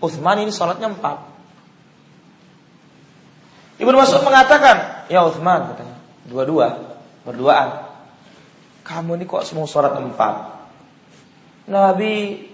Uthman 0.00 0.44
ini 0.44 0.52
sholatnya 0.52 0.92
empat. 0.92 1.18
Ibnu 3.76 3.96
Mas'ud 3.96 4.24
mengatakan, 4.24 5.08
ya 5.12 5.24
Uthman 5.24 5.72
katanya, 5.72 5.96
dua-dua, 6.24 6.96
berduaan. 7.28 7.84
Kamu 8.84 9.20
ini 9.20 9.24
kok 9.28 9.44
semua 9.44 9.68
sholat 9.68 9.96
empat? 9.96 10.34
Nabi, 11.68 12.46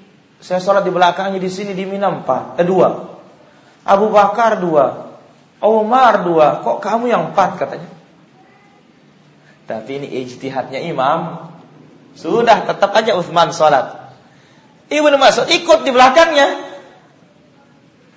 saya 0.42 0.58
sholat 0.58 0.82
di 0.82 0.90
belakangnya 0.90 1.38
di 1.38 1.50
sini 1.52 1.76
di 1.76 1.86
Mina 1.86 2.10
empat, 2.10 2.58
eh 2.58 2.66
dua. 2.66 2.88
Abu 3.86 4.10
Bakar 4.10 4.58
dua, 4.58 5.14
Umar 5.62 6.26
dua, 6.26 6.62
kok 6.62 6.82
kamu 6.82 7.04
yang 7.10 7.22
empat 7.30 7.50
katanya? 7.58 7.90
Tapi 9.62 9.90
ini 10.02 10.08
ijtihadnya 10.26 10.82
imam. 10.82 11.48
Sudah 12.18 12.66
tetap 12.66 12.92
aja 12.92 13.14
Uthman 13.14 13.54
sholat. 13.54 14.12
Ibnu 14.90 15.16
Mas'ud 15.16 15.46
ikut 15.48 15.86
di 15.86 15.90
belakangnya. 15.94 16.71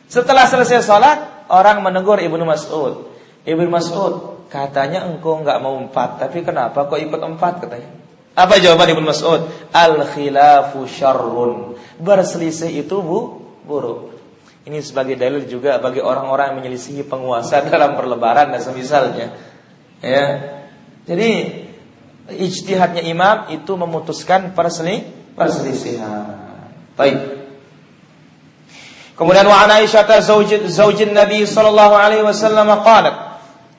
Setelah 0.06 0.46
selesai 0.46 0.86
sholat, 0.86 1.18
orang 1.50 1.82
menegur 1.82 2.22
Ibnu 2.22 2.46
Mas'ud. 2.46 3.10
Ibnu 3.46 3.70
Mas'ud, 3.70 4.46
katanya 4.50 5.06
engkau 5.06 5.42
nggak 5.42 5.58
mau 5.62 5.78
empat, 5.78 6.22
tapi 6.22 6.42
kenapa 6.42 6.86
kok 6.86 6.98
ikut 6.98 7.22
empat 7.22 7.54
katanya? 7.66 7.90
Apa 8.36 8.60
jawaban 8.60 8.92
Ibnu 8.92 9.06
Mas'ud? 9.06 9.48
Al 9.72 9.96
khilafu 10.12 10.84
syarrun. 10.90 11.80
Berselisih 11.98 12.84
itu 12.84 13.00
bu, 13.00 13.40
buruk. 13.64 14.16
Ini 14.66 14.82
sebagai 14.82 15.14
dalil 15.14 15.46
juga 15.46 15.78
bagi 15.78 16.02
orang-orang 16.02 16.52
yang 16.52 16.58
menyelisihi 16.66 17.06
penguasa 17.06 17.62
dalam 17.72 17.94
perlebaran 17.94 18.50
dan 18.50 18.62
semisalnya. 18.62 19.32
Ya. 20.02 20.26
Jadi 21.06 21.30
ijtihadnya 22.34 23.06
imam 23.06 23.54
itu 23.54 23.72
memutuskan 23.78 24.58
perselisihan. 24.58 26.26
Baik. 26.98 27.35
Kemudian 29.16 29.48
wa 29.48 29.64
Aisyah 29.64 30.04
zaujin 30.20 30.68
zaujin 30.68 31.16
Nabi 31.16 31.48
sallallahu 31.48 31.96
alaihi 31.96 32.28
wasallam 32.28 32.68
qalat. 32.84 33.16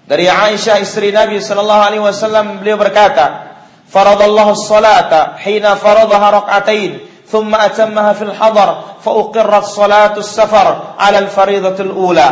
Dari 0.09 0.25
Aisyah 0.33 0.81
istri 0.81 1.13
Nabi 1.13 1.45
sallallahu 1.45 1.83
alaihi 1.85 2.01
wasallam 2.01 2.65
beliau 2.65 2.81
berkata 2.81 3.53
faradallahu 3.93 4.57
as-salata 4.57 5.37
hina 5.45 5.77
faradaha 5.77 6.41
rak'atain 6.41 7.05
atammaha 7.29 8.17
fil 8.17 8.33
hadar 8.33 9.03
fa 9.05 9.11
uqirrat 9.13 9.67
salatu 9.69 10.25
as-safar 10.25 10.97
'ala 10.97 11.21
al-fariidati 11.21 11.85
al-ula 11.85 12.29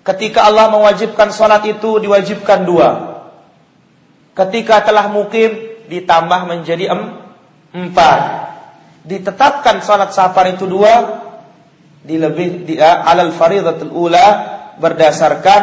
ketika 0.00 0.48
Allah 0.48 0.72
mewajibkan 0.72 1.28
salat 1.28 1.64
itu 1.68 2.00
diwajibkan 2.00 2.64
dua. 2.64 2.88
Ketika 4.32 4.80
telah 4.80 5.12
mukim 5.12 5.50
ditambah 5.92 6.40
menjadi 6.48 6.88
empat. 7.74 8.20
Ditetapkan 9.04 9.84
salat 9.84 10.16
safar 10.16 10.48
itu 10.56 10.64
dua 10.64 11.23
di 12.04 12.20
lebih 12.20 12.68
di 12.68 12.74
alal 12.76 13.32
faridatul 13.32 13.90
ula 13.90 14.26
berdasarkan 14.76 15.62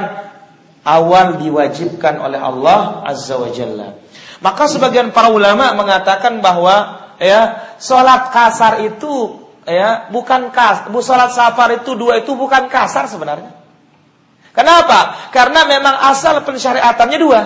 awal 0.82 1.38
diwajibkan 1.38 2.18
oleh 2.18 2.42
Allah 2.42 3.06
azza 3.06 3.38
wa 3.38 3.50
jalla. 3.54 4.02
Maka 4.42 4.66
sebagian 4.66 5.14
para 5.14 5.30
ulama 5.30 5.78
mengatakan 5.78 6.42
bahwa 6.42 6.98
ya 7.22 7.74
salat 7.78 8.34
kasar 8.34 8.82
itu 8.82 9.38
ya 9.70 10.10
bukan 10.10 10.50
kas, 10.50 10.90
bu 10.90 10.98
salat 11.06 11.30
safar 11.30 11.78
itu 11.78 11.94
dua 11.94 12.18
itu 12.18 12.34
bukan 12.34 12.66
kasar 12.66 13.06
sebenarnya. 13.06 13.54
Kenapa? 14.52 15.30
Karena 15.32 15.64
memang 15.64 15.96
asal 16.12 16.42
pensyariatannya 16.44 17.20
dua. 17.22 17.42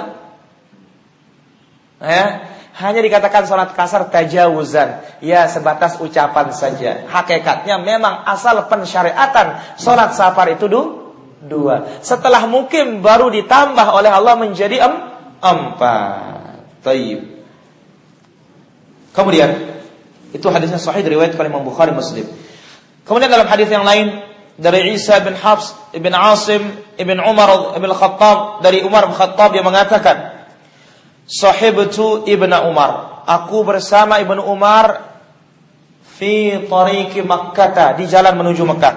Ya, 2.01 2.25
hanya 2.76 3.00
dikatakan 3.00 3.48
sholat 3.48 3.72
kasar 3.72 4.12
tajawuzan. 4.12 5.20
Ya 5.24 5.48
sebatas 5.48 5.96
ucapan 6.04 6.52
saja. 6.52 7.08
Hakikatnya 7.08 7.80
memang 7.80 8.28
asal 8.28 8.68
pensyariatan 8.68 9.80
sholat 9.80 10.12
safar 10.12 10.52
itu 10.52 10.68
du, 10.68 10.82
dua. 11.40 12.04
Setelah 12.04 12.44
mukim 12.52 13.00
baru 13.00 13.32
ditambah 13.32 13.88
oleh 13.96 14.12
Allah 14.12 14.36
menjadi 14.36 14.84
em, 14.84 14.94
empat. 15.40 16.84
Taib. 16.84 17.20
Kemudian 19.16 19.50
itu 20.36 20.48
hadisnya 20.52 20.76
sahih 20.76 21.00
dari 21.00 21.16
riwayat 21.16 21.40
Imam 21.40 21.64
Bukhari 21.64 21.96
Muslim. 21.96 22.28
Kemudian 23.08 23.32
dalam 23.32 23.48
hadis 23.48 23.72
yang 23.72 23.88
lain 23.88 24.20
dari 24.60 25.00
Isa 25.00 25.24
bin 25.24 25.40
Habs 25.40 25.72
ibn 25.96 26.12
Asim 26.12 26.76
ibn 27.00 27.24
Umar 27.24 27.72
ibn 27.80 27.88
Khattab 27.96 28.60
dari 28.60 28.84
Umar 28.84 29.08
bin 29.08 29.16
Khattab 29.16 29.56
dia 29.56 29.64
mengatakan 29.64 30.35
Sahibtu 31.26 32.24
Ibnu 32.30 32.58
Umar. 32.70 33.26
Aku 33.26 33.66
bersama 33.66 34.22
Ibnu 34.22 34.46
Umar 34.46 35.18
fi 36.16 36.62
tariqi 36.70 37.26
Makkah 37.26 37.98
di 37.98 38.06
jalan 38.06 38.38
menuju 38.38 38.64
Mekah. 38.64 38.96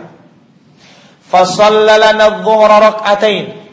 Fasallalana 1.29 2.45
dhuhra 2.45 2.77
rak'atain. 2.79 3.69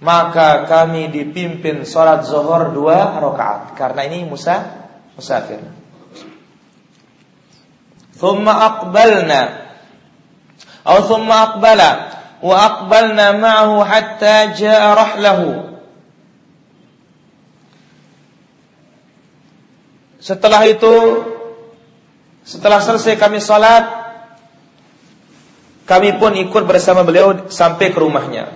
Maka 0.00 0.64
kami 0.64 1.12
dipimpin 1.12 1.84
salat 1.84 2.24
zuhur 2.24 2.72
dua 2.72 3.20
rakaat 3.20 3.76
karena 3.76 4.08
ini 4.08 4.24
Musa 4.24 4.88
musafir. 5.12 5.60
Thumma 8.16 8.52
aqbalna 8.64 9.40
atau 10.80 11.04
thumma 11.04 11.52
aqbala 11.52 11.90
wa 12.40 12.56
aqbalna 12.56 13.36
ma'ahu 13.36 13.84
hatta 13.84 14.56
jaa 14.56 14.96
rahlahu 14.96 15.69
Setelah 20.20 20.68
itu 20.68 20.92
setelah 22.44 22.84
selesai 22.84 23.16
kami 23.16 23.40
salat 23.40 23.88
kami 25.88 26.20
pun 26.20 26.36
ikut 26.36 26.64
bersama 26.68 27.02
beliau 27.02 27.50
sampai 27.50 27.90
ke 27.90 27.98
rumahnya. 27.98 28.52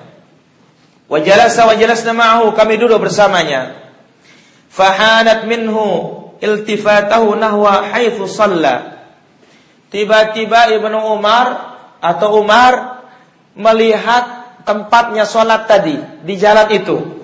Wa 1.11 1.19
jalasa 1.19 1.67
wa 1.67 1.75
jalasna 1.75 2.13
ma'ahu 2.15 2.55
kami 2.55 2.79
duduk 2.79 3.03
bersamanya. 3.03 3.81
Fahanat 4.71 5.49
minhu 5.49 6.15
iltifatahu 6.39 7.35
nahwa 7.35 7.91
haitsu 7.91 8.29
shalla. 8.29 9.09
Tiba-tiba 9.89 10.75
Ibnu 10.79 10.99
Umar 11.17 11.75
atau 11.99 12.45
Umar 12.45 13.03
melihat 13.57 14.59
tempatnya 14.67 15.25
salat 15.25 15.65
tadi 15.65 15.97
di 16.23 16.35
jalan 16.37 16.69
itu. 16.71 17.24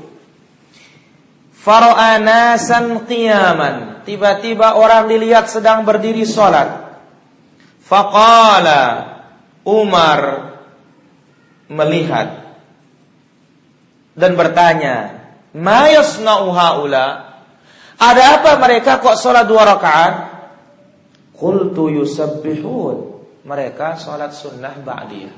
Faro'a 1.61 2.17
nasan 2.17 3.05
qiyaman. 3.05 4.01
Tiba-tiba 4.09 4.81
orang 4.81 5.13
dilihat 5.13 5.53
sedang 5.53 5.85
berdiri 5.85 6.25
sholat. 6.25 6.89
Faqala 7.85 8.83
Umar 9.69 10.21
melihat 11.69 12.57
dan 14.17 14.33
bertanya, 14.41 15.21
"Ma 15.53 15.93
yasna'u 15.93 16.49
haula?" 16.49 17.29
Ada 18.01 18.41
apa 18.41 18.57
mereka 18.57 18.97
kok 18.97 19.21
sholat 19.21 19.45
dua 19.45 19.69
rakaat? 19.77 20.15
Qultu 21.37 21.93
yusabbihun. 21.93 22.97
Mereka 23.45 24.01
sholat 24.01 24.33
sunnah 24.33 24.73
ba'diyah. 24.81 25.37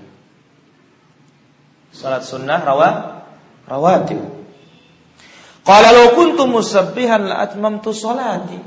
Sholat 1.91 2.23
sunnah 2.23 2.63
rawat 2.63 2.95
rawatib. 3.67 4.42
Qala 5.63 5.95
law 5.95 6.19
kuntu 6.19 6.51
musabbihan 6.51 7.23
la 7.31 7.47
atmamtu 7.47 7.95
sholati. 7.95 8.59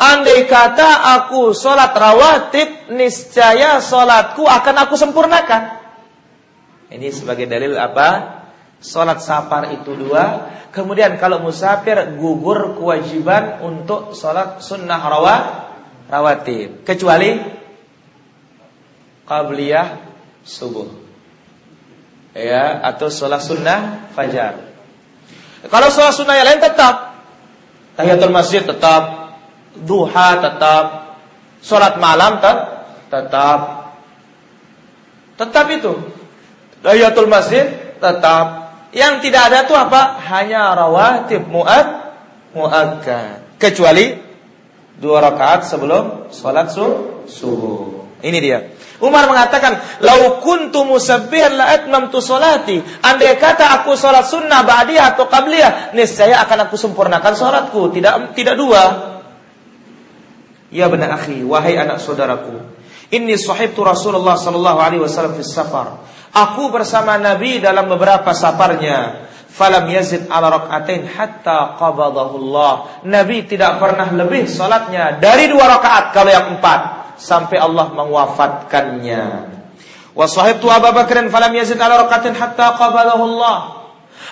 Andai 0.00 0.48
kata 0.48 1.20
aku 1.20 1.52
sholat 1.52 1.92
rawatib, 1.94 2.90
niscaya 2.90 3.78
sholatku 3.78 4.48
akan 4.48 4.76
aku 4.88 4.94
sempurnakan. 4.98 5.62
Ini 6.90 7.06
sebagai 7.14 7.46
dalil 7.46 7.78
apa? 7.78 8.40
Sholat 8.80 9.20
safar 9.20 9.76
itu 9.76 9.92
dua 9.92 10.48
Kemudian 10.72 11.20
kalau 11.20 11.44
musafir 11.44 12.16
gugur 12.16 12.80
kewajiban 12.80 13.60
untuk 13.60 14.16
sholat 14.16 14.64
sunnah 14.64 14.96
rawat 14.96 15.44
rawatib 16.08 16.80
Kecuali 16.88 17.36
Qabliyah 19.28 19.88
subuh 20.40 20.88
Ya 22.32 22.80
Atau 22.80 23.12
sholat 23.12 23.44
sunnah 23.44 24.08
fajar 24.16 24.69
Kalau 25.68 25.88
sholat 25.92 26.16
sunnah 26.16 26.40
yang 26.40 26.48
lain 26.48 26.62
tetap 26.62 27.20
Tahiyatul 28.00 28.32
masjid 28.32 28.64
tetap 28.64 29.36
Duha 29.76 30.40
tetap 30.40 30.84
Sholat 31.60 32.00
malam 32.00 32.40
tetap 33.12 33.58
Tetap 35.36 35.66
itu 35.68 35.92
Tahiyatul 36.80 37.28
masjid 37.28 37.68
tetap 38.00 38.60
yang 38.90 39.22
tidak 39.22 39.50
ada 39.50 39.58
itu 39.66 39.74
apa? 39.74 40.18
Hanya 40.18 40.74
rawatib 40.74 41.46
muad 41.46 41.86
muakkad. 42.50 43.58
Kecuali 43.62 44.18
dua 44.98 45.22
rakaat 45.22 45.70
sebelum 45.70 46.32
salat 46.34 46.74
subuh. 46.74 48.18
Ini 48.20 48.38
dia. 48.42 48.66
Umar 49.00 49.24
mengatakan, 49.32 49.80
"Lau 50.04 50.44
kuntu 50.44 50.84
musabbihan 50.84 51.56
la 51.56 51.72
atmamtu 51.72 52.20
salati." 52.20 52.76
Andai 53.00 53.32
kata 53.40 53.80
aku 53.80 53.96
salat 53.96 54.28
sunnah 54.28 54.60
ba'diyah 54.60 55.16
atau 55.16 55.24
qabliyah, 55.24 55.96
niscaya 55.96 56.44
akan 56.44 56.68
aku 56.68 56.76
sempurnakan 56.76 57.32
salatku, 57.32 57.88
tidak 57.96 58.36
tidak 58.36 58.60
dua. 58.60 58.82
Ya 60.68 60.86
benar 60.86 61.16
akhi, 61.16 61.42
wahai 61.42 61.80
anak 61.80 61.98
saudaraku, 61.98 62.60
inni 63.10 63.34
sahibtu 63.40 63.82
Rasulullah 63.82 64.36
sallallahu 64.36 64.78
alaihi 64.78 65.02
wasallam 65.02 65.34
fi 65.34 65.42
safar. 65.42 66.04
Aku 66.30 66.68
bersama 66.70 67.16
Nabi 67.16 67.58
dalam 67.58 67.88
beberapa 67.90 68.30
saparnya. 68.36 69.26
Falam 69.50 69.90
yazid 69.90 70.30
ala 70.30 70.62
rakaatain 70.62 71.10
hatta 71.10 71.74
qabadahullah. 71.74 73.02
Nabi 73.10 73.50
tidak 73.50 73.82
pernah 73.82 74.06
lebih 74.14 74.46
salatnya 74.46 75.18
dari 75.18 75.50
dua 75.50 75.66
rakaat 75.66 76.14
kalau 76.14 76.30
yang 76.30 76.54
empat 76.54 76.99
sampai 77.20 77.60
Allah 77.60 77.92
mewafatkannya. 77.92 79.24
Wa 80.16 80.26
sahibtu 80.26 80.66
Abu 80.72 80.90
Bakrin 80.90 81.28
falam 81.28 81.52
yazid 81.54 81.76
ala 81.76 82.08
rakaatain 82.08 82.34
hatta 82.34 82.74
qabadahullah. 82.74 83.58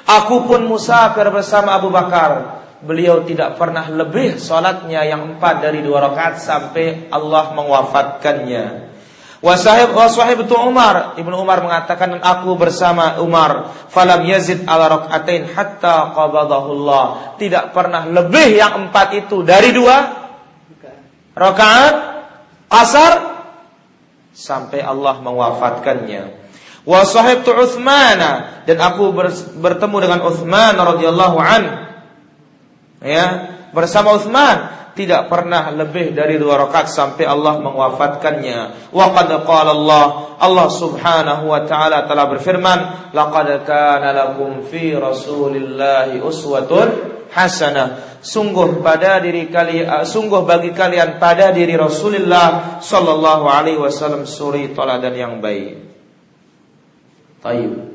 Aku 0.09 0.49
pun 0.49 0.65
musafir 0.65 1.29
bersama 1.29 1.77
Abu 1.77 1.93
Bakar. 1.93 2.59
Beliau 2.79 3.27
tidak 3.27 3.59
pernah 3.59 3.91
lebih 3.91 4.39
salatnya 4.39 5.03
yang 5.03 5.35
empat 5.35 5.67
dari 5.67 5.83
dua 5.83 6.09
rakaat 6.09 6.39
sampai 6.39 7.11
Allah 7.11 7.51
mewafatkannya. 7.53 8.89
Wasahib 9.39 9.95
wasahib 9.95 10.51
itu 10.51 10.57
Umar 10.59 11.15
Ibnu 11.15 11.39
Umar 11.39 11.63
mengatakan 11.63 12.19
aku 12.19 12.59
bersama 12.59 13.23
Umar 13.23 13.71
falam 13.87 14.27
yazid 14.27 14.67
ala 14.67 14.91
rakaatain 14.91 15.55
hatta 15.55 16.11
qabadahullah 16.11 17.39
tidak 17.39 17.71
pernah 17.71 18.03
lebih 18.03 18.59
yang 18.59 18.91
empat 18.91 19.15
itu 19.15 19.47
dari 19.47 19.71
dua 19.71 19.95
rakaat 21.39 22.18
asar 22.69 23.45
sampai 24.33 24.81
Allah 24.85 25.19
mewafatkannya 25.21 26.23
wa 26.89 27.01
sahibtu 27.05 27.53
Utsman 27.53 28.21
dan 28.65 28.79
aku 28.81 29.13
bertemu 29.61 29.97
dengan 30.01 30.21
Utsman 30.25 30.77
radhiyallahu 30.77 31.37
an 31.41 31.63
ya 33.05 33.27
bersama 33.77 34.17
Utsman 34.17 34.79
tidak 34.99 35.31
pernah 35.31 35.71
lebih 35.71 36.11
dari 36.11 36.43
dua 36.43 36.59
rakaat 36.67 36.91
sampai 36.91 37.23
Allah 37.23 37.63
mewafatkannya. 37.63 38.91
Wa 38.91 39.15
qad 39.15 39.31
qala 39.47 39.71
Allah, 39.71 40.35
Allah 40.43 40.67
Subhanahu 40.75 41.55
wa 41.55 41.63
taala 41.63 42.03
telah 42.11 42.27
berfirman, 42.27 42.79
laqad 43.15 43.63
kana 43.63 44.11
lakum 44.11 44.67
fi 44.67 44.99
Rasulillahi 44.99 46.19
uswatun 46.19 47.18
hasanah. 47.33 48.19
Sungguh 48.19 48.83
pada 48.83 49.23
diri 49.23 49.47
kalian 49.47 50.03
sungguh 50.03 50.43
bagi 50.43 50.75
kalian 50.75 51.23
pada 51.23 51.55
diri 51.55 51.79
Rasulullah 51.79 52.83
sallallahu 52.83 53.47
alaihi 53.47 53.79
wasallam 53.79 54.27
suri 54.27 54.75
teladan 54.75 55.15
yang 55.15 55.35
baik. 55.39 55.79
Tayyib. 57.39 57.89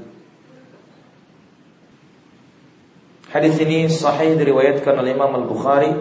Hadis 3.34 3.58
ini 3.60 3.90
sahih 3.90 4.38
diriwayatkan 4.38 4.94
oleh 4.94 5.12
Imam 5.18 5.34
Al-Bukhari 5.44 5.92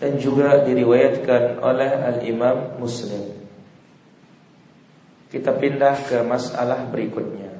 dan 0.00 0.16
juga 0.16 0.62
diriwayatkan 0.64 1.60
oleh 1.60 1.90
Al-Imam 1.90 2.80
Muslim. 2.80 3.34
Kita 5.28 5.52
pindah 5.58 6.08
ke 6.08 6.24
masalah 6.24 6.88
berikutnya. 6.88 7.51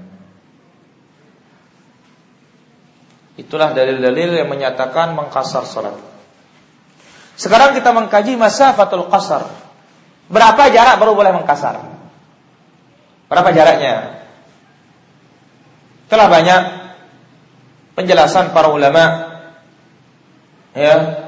Itulah 3.40 3.72
dalil-dalil 3.72 4.44
yang 4.44 4.48
menyatakan 4.48 5.16
mengkasar 5.16 5.64
salat. 5.64 5.96
Sekarang 7.36 7.72
kita 7.72 7.90
mengkaji 7.90 8.36
masafatul 8.36 9.08
qasar. 9.08 9.48
Berapa 10.28 10.68
jarak 10.68 11.00
baru 11.00 11.16
boleh 11.16 11.32
mengkasar? 11.32 11.80
Berapa 13.32 13.48
jaraknya? 13.56 14.24
Telah 16.12 16.28
banyak 16.28 16.62
penjelasan 17.96 18.52
para 18.52 18.68
ulama 18.68 19.32
ya 20.76 21.22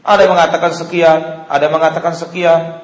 ada 0.00 0.20
yang 0.24 0.32
mengatakan 0.32 0.72
sekian, 0.72 1.20
ada 1.44 1.60
yang 1.60 1.76
mengatakan 1.76 2.14
sekian. 2.16 2.80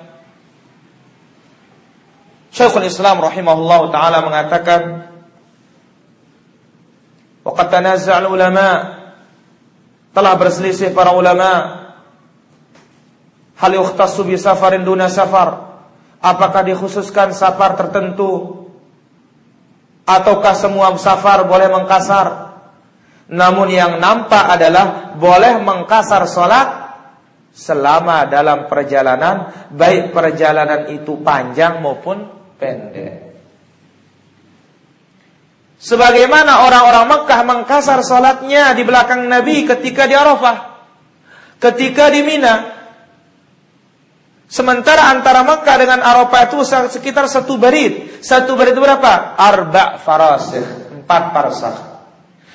Syekhul 2.52 2.88
Islam 2.88 3.20
rahimahullah 3.20 3.80
taala 3.92 4.24
mengatakan 4.24 4.80
Waqad 7.46 7.66
tanaza'al 7.70 8.26
ulama. 8.26 8.68
Telah 10.10 10.34
berselisih 10.34 10.90
para 10.90 11.14
ulama. 11.14 11.86
Hal 13.56 13.72
yukhtassu 13.72 14.26
bi 14.26 14.34
safarin 14.34 14.82
duna 14.82 15.06
safar? 15.06 15.78
Apakah 16.18 16.66
dikhususkan 16.66 17.30
safar 17.30 17.78
tertentu? 17.78 18.66
Ataukah 20.02 20.54
semua 20.58 20.90
safar 20.98 21.46
boleh 21.46 21.70
mengkasar? 21.70 22.58
Namun 23.30 23.70
yang 23.70 23.98
nampak 23.98 24.58
adalah 24.58 25.14
boleh 25.18 25.58
mengkasar 25.62 26.26
salat 26.30 26.68
selama 27.50 28.28
dalam 28.28 28.70
perjalanan 28.70 29.66
baik 29.74 30.14
perjalanan 30.14 30.92
itu 30.94 31.18
panjang 31.24 31.82
maupun 31.82 32.22
pendek. 32.54 33.25
Sebagaimana 35.76 36.64
orang-orang 36.64 37.04
Mekah 37.04 37.40
mengkasar 37.44 38.00
salatnya 38.00 38.72
di 38.72 38.80
belakang 38.80 39.28
Nabi 39.28 39.68
ketika 39.68 40.08
di 40.08 40.16
Arafah, 40.16 40.88
ketika 41.60 42.08
di 42.08 42.24
Mina. 42.24 42.74
Sementara 44.46 45.12
antara 45.12 45.44
Mekah 45.44 45.76
dengan 45.76 46.00
Arafah 46.00 46.42
itu 46.48 46.56
sekitar 46.64 47.28
satu 47.28 47.60
barit. 47.60 48.24
Satu 48.24 48.56
barit 48.56 48.72
itu 48.72 48.80
berapa? 48.80 49.36
Arba 49.36 50.00
farasih, 50.00 50.96
empat 51.02 51.22
parsah. 51.34 51.76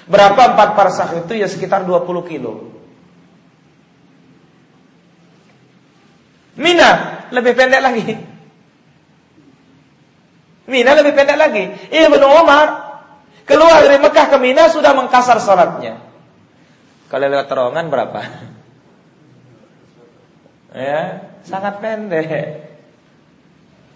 Berapa 0.10 0.58
empat 0.58 0.70
parsah 0.74 1.08
itu? 1.22 1.38
Ya 1.38 1.46
sekitar 1.46 1.86
20 1.86 2.26
kilo. 2.26 2.74
Mina 6.58 7.22
lebih 7.30 7.54
pendek 7.54 7.82
lagi. 7.86 8.04
Mina 10.68 10.92
lebih 10.98 11.14
pendek 11.14 11.38
lagi. 11.38 11.64
Ibnu 11.92 12.28
Umar 12.28 12.81
keluar 13.46 13.84
dari 13.84 13.98
Mekah 14.02 14.28
ke 14.30 14.38
Mina 14.38 14.68
sudah 14.72 14.94
mengkasar 14.94 15.38
sholatnya. 15.42 16.00
Kalau 17.12 17.26
lewat 17.28 17.48
terowongan 17.48 17.86
berapa? 17.92 18.22
Ya, 20.72 21.36
sangat 21.44 21.84
pendek. 21.84 22.64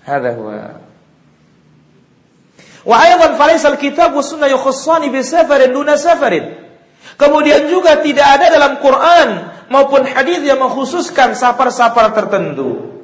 Hada 0.04 0.36
huwa. 0.36 0.76
Wa 2.84 2.96
aydan 3.02 3.40
falaysa 3.40 3.74
al-kitab 3.74 4.12
wa 4.12 4.20
sunnah 4.20 4.52
yukhassani 4.52 5.08
bi 5.08 5.24
safarin 5.24 5.72
duna 5.72 5.96
safarin. 5.96 6.52
Kemudian 7.16 7.72
juga 7.72 8.04
tidak 8.04 8.28
ada 8.28 8.52
dalam 8.52 8.78
Quran 8.84 9.30
maupun 9.72 10.06
hadis 10.06 10.44
yang 10.44 10.60
mengkhususkan 10.62 11.34
safar-safar 11.34 12.14
tertentu. 12.14 12.95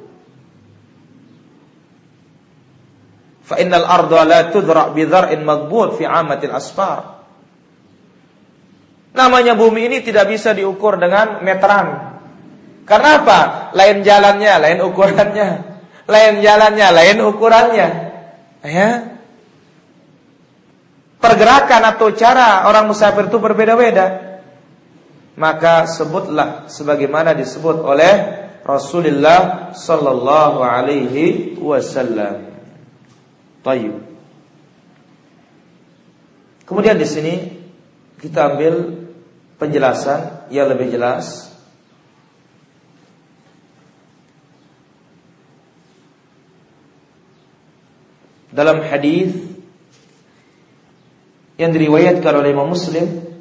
Fa 3.42 3.58
innal 3.58 3.86
arda 3.86 4.22
la 4.22 4.40
tudra' 4.54 4.94
bi 4.94 5.02
dhar'in 5.02 5.42
maghbut 5.42 5.98
fi 5.98 6.04
'amatil 6.06 6.54
asfar. 6.54 7.22
Namanya 9.12 9.52
bumi 9.52 9.92
ini 9.92 9.98
tidak 10.00 10.30
bisa 10.30 10.56
diukur 10.56 10.96
dengan 10.96 11.44
meteran. 11.44 12.16
Karena 12.88 13.10
apa? 13.22 13.40
Lain 13.76 14.00
jalannya, 14.00 14.52
lain 14.58 14.78
ukurannya. 14.80 15.50
Lain 16.08 16.34
jalannya, 16.40 16.88
lain 16.90 17.16
ukurannya. 17.20 17.88
Ya. 18.64 18.90
Pergerakan 21.22 21.82
atau 21.94 22.10
cara 22.18 22.66
orang 22.66 22.90
musafir 22.90 23.30
itu 23.30 23.38
berbeda-beda. 23.38 24.40
Maka 25.38 25.86
sebutlah 25.86 26.66
sebagaimana 26.66 27.32
disebut 27.32 27.78
oleh 27.84 28.14
Rasulullah 28.66 29.70
sallallahu 29.70 30.58
alaihi 30.60 31.56
wasallam. 31.62 32.51
Tayyib. 33.62 33.94
Kemudian 36.66 36.98
di 36.98 37.06
sini 37.06 37.34
kita 38.18 38.54
ambil 38.54 39.06
penjelasan 39.58 40.50
yang 40.50 40.70
lebih 40.70 40.90
jelas. 40.90 41.50
Dalam 48.52 48.84
hadis 48.84 49.32
yang 51.56 51.72
diriwayatkan 51.72 52.32
oleh 52.36 52.52
Imam 52.52 52.68
Muslim 52.68 53.32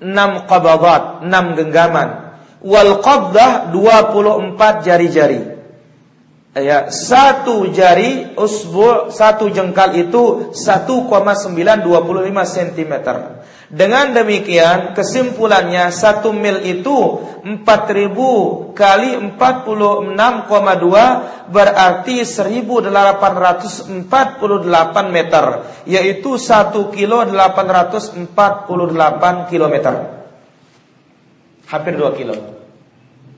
enam 0.00 0.44
qabadat, 0.44 1.24
enam 1.24 1.56
genggaman 1.56 2.26
wal 2.66 3.00
qabdah 3.00 3.72
24 3.72 4.84
jari-jari. 4.84 5.55
Ya, 6.56 6.88
satu 6.88 7.68
jari 7.68 8.32
usbu 8.32 9.12
satu 9.12 9.52
jengkal 9.52 9.92
itu 9.92 10.56
1,925 10.56 11.52
cm. 12.32 12.92
Dengan 13.68 14.16
demikian 14.16 14.96
kesimpulannya 14.96 15.92
satu 15.92 16.32
mil 16.32 16.64
itu 16.64 17.20
4000 17.44 18.72
kali 18.72 19.20
46,2 19.36 21.52
berarti 21.52 22.24
1848 22.24 24.00
meter 25.12 25.44
yaitu 25.84 26.40
1 26.40 26.72
kilo 26.96 27.20
848 27.28 29.52
kilometer. 29.52 30.24
Hampir 31.68 32.00
2 32.00 32.16
kilo. 32.16 32.32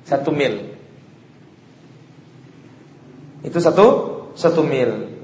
Satu 0.07 0.31
mil. 0.31 0.78
Itu 3.43 3.59
satu 3.63 3.87
satu 4.35 4.63
mil. 4.67 5.19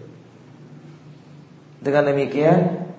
Dengan 1.84 2.08
demikian, 2.08 2.90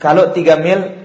kalau 0.00 0.32
tiga 0.32 0.56
mil 0.56 1.04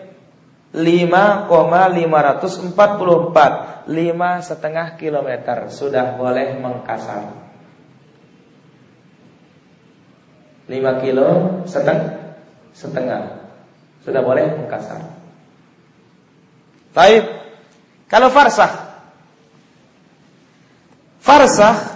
lima 0.72 1.50
koma 1.50 1.90
lima 1.90 2.22
ratus 2.22 2.62
empat 2.62 3.02
puluh 3.02 3.30
empat 3.30 3.84
lima 3.90 4.40
setengah 4.40 4.96
kilometer 4.96 5.74
sudah 5.74 6.14
boleh 6.16 6.56
mengkasar. 6.62 7.24
Lima 10.70 11.02
kilo 11.02 11.62
setengah 11.66 12.38
setengah 12.78 13.22
sudah 14.06 14.22
boleh 14.22 14.46
mengkasar. 14.62 15.02
Baik. 16.94 17.26
Kalau 18.10 18.34
farsah 18.34 18.90
Farsah 21.20 21.89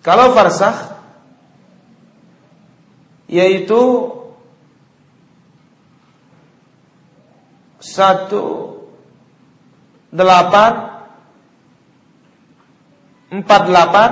Kalau 0.00 0.32
farsah 0.32 0.96
Yaitu 3.28 4.10
Satu 7.80 8.76
Delapan 10.10 10.72
Empat 13.30 13.62
delapan 13.68 14.10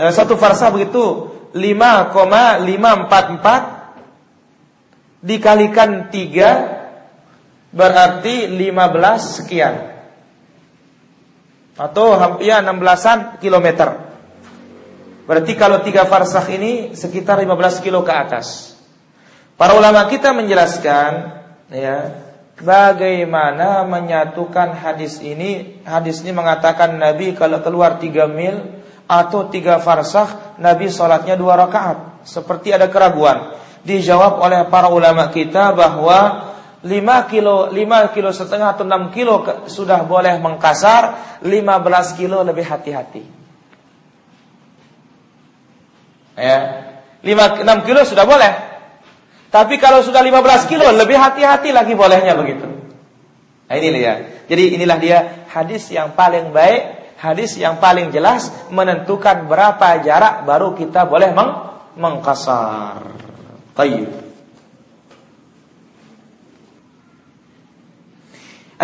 eh, 0.00 0.12
Satu 0.12 0.34
farsah 0.40 0.72
begitu 0.72 1.32
Lima 1.56 2.12
koma 2.12 2.60
lima 2.60 3.06
empat 3.06 3.24
empat 3.36 3.62
Dikalikan 5.24 6.12
tiga 6.12 6.76
berarti 7.76 8.48
15 8.48 9.36
sekian. 9.40 9.95
Atau 11.76 12.16
ya 12.40 12.64
16-an 12.64 13.36
kilometer. 13.38 13.88
Berarti 15.28 15.52
kalau 15.58 15.84
tiga 15.84 16.08
farsah 16.08 16.44
ini 16.48 16.96
sekitar 16.96 17.36
15 17.42 17.84
kilo 17.84 18.00
ke 18.06 18.12
atas. 18.14 18.78
Para 19.56 19.76
ulama 19.76 20.06
kita 20.08 20.32
menjelaskan 20.36 21.10
ya 21.72 22.26
bagaimana 22.60 23.84
menyatukan 23.84 24.76
hadis 24.76 25.20
ini. 25.20 25.82
Hadis 25.84 26.24
ini 26.24 26.32
mengatakan 26.32 26.96
Nabi 26.96 27.36
kalau 27.36 27.60
keluar 27.60 28.00
3 28.00 28.28
mil 28.30 28.56
atau 29.06 29.46
tiga 29.50 29.78
farsah 29.78 30.58
Nabi 30.58 30.90
sholatnya 30.90 31.38
dua 31.38 31.54
rakaat. 31.54 32.26
Seperti 32.26 32.74
ada 32.74 32.90
keraguan. 32.90 33.54
Dijawab 33.86 34.42
oleh 34.42 34.66
para 34.66 34.90
ulama 34.90 35.30
kita 35.30 35.70
bahwa 35.70 36.50
5 36.86 37.32
kilo, 37.32 37.68
5 37.74 38.14
kilo 38.14 38.30
setengah 38.30 38.78
atau 38.78 38.86
6 38.86 39.10
kilo 39.10 39.42
sudah 39.66 40.06
boleh 40.06 40.38
mengkasar, 40.38 41.36
15 41.42 42.14
kilo 42.14 42.46
lebih 42.46 42.62
hati-hati. 42.62 43.22
Ya. 46.38 46.58
5 47.26 47.66
6 47.66 47.86
kilo 47.86 48.06
sudah 48.06 48.22
boleh. 48.22 48.52
Tapi 49.50 49.80
kalau 49.82 50.04
sudah 50.06 50.22
15 50.22 50.70
kilo 50.70 50.86
lebih 50.94 51.18
hati-hati 51.18 51.74
lagi 51.74 51.98
bolehnya 51.98 52.38
begitu. 52.38 52.66
Nah 53.66 53.74
ini 53.74 53.88
dia. 53.98 54.14
Jadi 54.46 54.78
inilah 54.78 54.98
dia 55.02 55.18
hadis 55.50 55.90
yang 55.90 56.14
paling 56.14 56.54
baik, 56.54 57.16
hadis 57.18 57.58
yang 57.58 57.82
paling 57.82 58.14
jelas 58.14 58.52
menentukan 58.70 59.50
berapa 59.50 59.98
jarak 60.06 60.46
baru 60.46 60.76
kita 60.78 61.08
boleh 61.08 61.34
meng 61.34 61.50
mengkasar. 61.96 63.00
Tayyib. 63.72 64.25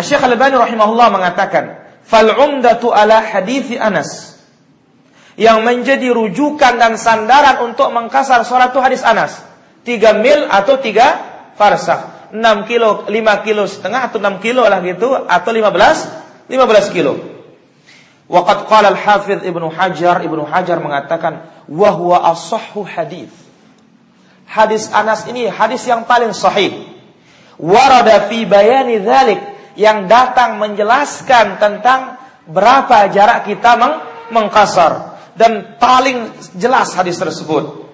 Syekh 0.01 0.25
Al-Albani 0.25 0.57
rahimahullah 0.57 1.07
mengatakan, 1.13 1.77
"Fal 2.01 2.25
umdatu 2.33 2.89
ala 2.89 3.21
hadithi 3.21 3.77
Anas." 3.77 4.33
Yang 5.37 5.57
menjadi 5.65 6.13
rujukan 6.13 6.77
dan 6.77 6.93
sandaran 6.97 7.65
untuk 7.65 7.89
mengkasar 7.89 8.45
sholat 8.45 8.69
itu 8.69 8.81
hadis 8.81 9.01
Anas. 9.01 9.41
3 9.81 10.13
mil 10.21 10.45
atau 10.45 10.77
3 10.77 11.53
farsah. 11.57 12.29
6 12.33 12.65
kilo, 12.65 13.05
5 13.09 13.45
kilo 13.45 13.65
setengah 13.65 14.09
atau 14.09 14.17
6 14.17 14.41
kilo 14.41 14.65
lah 14.65 14.81
gitu 14.81 15.13
atau 15.13 15.49
15 15.53 16.49
15 16.49 16.93
kilo. 16.93 17.13
Waqad 18.29 18.65
qala 18.65 18.87
al-Hafidh 18.93 19.45
Ibnu 19.45 19.69
Hajar, 19.69 20.25
Ibnu 20.25 20.43
Hajar 20.47 20.77
mengatakan 20.81 21.45
wa 21.69 21.89
huwa 21.93 22.17
asahhu 22.33 22.81
hadis. 22.87 23.29
Hadis 24.49 24.89
Anas 24.93 25.25
ini 25.29 25.49
hadis 25.49 25.85
yang 25.85 26.05
paling 26.05 26.33
sahih. 26.33 26.89
Warada 27.61 28.29
fi 28.29 28.45
bayani 28.49 29.01
dzalik 29.01 29.52
yang 29.79 30.05
datang 30.05 30.61
menjelaskan 30.61 31.57
tentang 31.57 32.19
berapa 32.45 33.09
jarak 33.09 33.47
kita 33.47 33.79
meng 33.79 33.93
mengkasar 34.33 35.17
dan 35.33 35.77
paling 35.77 36.29
jelas 36.57 36.93
hadis 36.93 37.17
tersebut. 37.17 37.85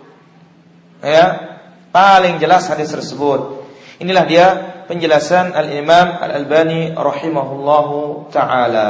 Ya, 0.99 1.59
paling 1.95 2.39
jelas 2.39 2.67
hadis 2.67 2.91
tersebut. 2.91 3.63
Inilah 3.99 4.25
dia 4.27 4.47
penjelasan 4.87 5.55
Al-Imam 5.55 6.19
Al-Albani 6.19 6.95
rahimahullahu 6.95 8.31
taala. 8.31 8.89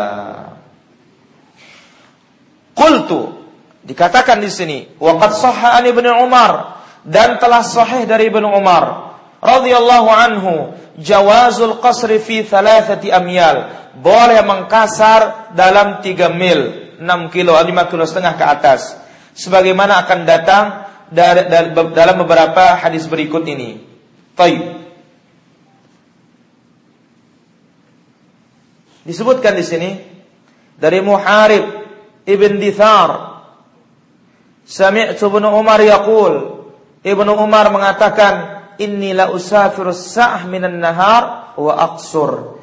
Qultu 2.73 3.41
dikatakan 3.83 4.39
di 4.39 4.49
sini 4.53 4.77
waqad 5.01 5.33
sahha 5.33 5.81
an 5.81 5.83
Ibnu 5.85 6.09
Umar 6.23 6.81
dan 7.03 7.41
telah 7.41 7.65
sahih 7.65 8.05
dari 8.05 8.29
Ibnu 8.29 8.47
Umar 8.47 9.08
radhiyallahu 9.39 10.09
anhu 10.11 10.53
jawazul 10.99 11.79
qasri 11.79 12.19
fi 12.19 12.43
thalathati 12.43 13.11
amyal. 13.11 13.75
Boleh 13.99 14.39
mengkasar 14.45 15.51
dalam 15.57 15.99
3 15.99 16.31
mil 16.31 16.59
6 16.99 17.33
kilo 17.35 17.55
5 17.55 17.91
kilo 17.91 18.03
setengah 18.03 18.35
ke 18.35 18.45
atas. 18.45 18.95
Sebagaimana 19.35 20.03
akan 20.03 20.19
datang 20.27 20.65
dari, 21.07 21.47
dari, 21.47 21.71
dalam 21.95 22.15
beberapa 22.23 22.75
hadis 22.79 23.07
berikut 23.07 23.43
ini. 23.47 23.79
Taib. 24.35 24.61
Disebutkan 29.07 29.55
di 29.55 29.65
sini 29.65 29.89
dari 30.75 30.99
Muharib 31.01 31.65
ibn 32.27 32.61
Dithar 32.61 33.29
Sami'tu 34.69 35.33
Ibnu 35.33 35.49
Umar 35.49 35.81
yaqul. 35.81 36.61
Ibnu 37.01 37.31
Umar 37.41 37.73
mengatakan 37.73 38.58
inni 38.79 39.11
la 39.11 39.29
usafiru 39.29 39.91
sa'ah 39.91 40.47
minan 40.47 40.79
nahar 40.79 41.53
wa 41.59 41.73
aqsur. 41.75 42.59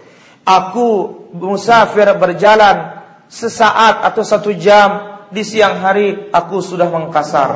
Aku 0.47 0.89
musafir 1.37 2.09
berjalan 2.17 3.03
sesaat 3.29 4.07
atau 4.07 4.23
satu 4.23 4.55
jam 4.57 5.21
di 5.29 5.43
siang 5.43 5.83
hari 5.83 6.31
aku 6.31 6.63
sudah 6.63 6.89
mengkasar. 6.89 7.51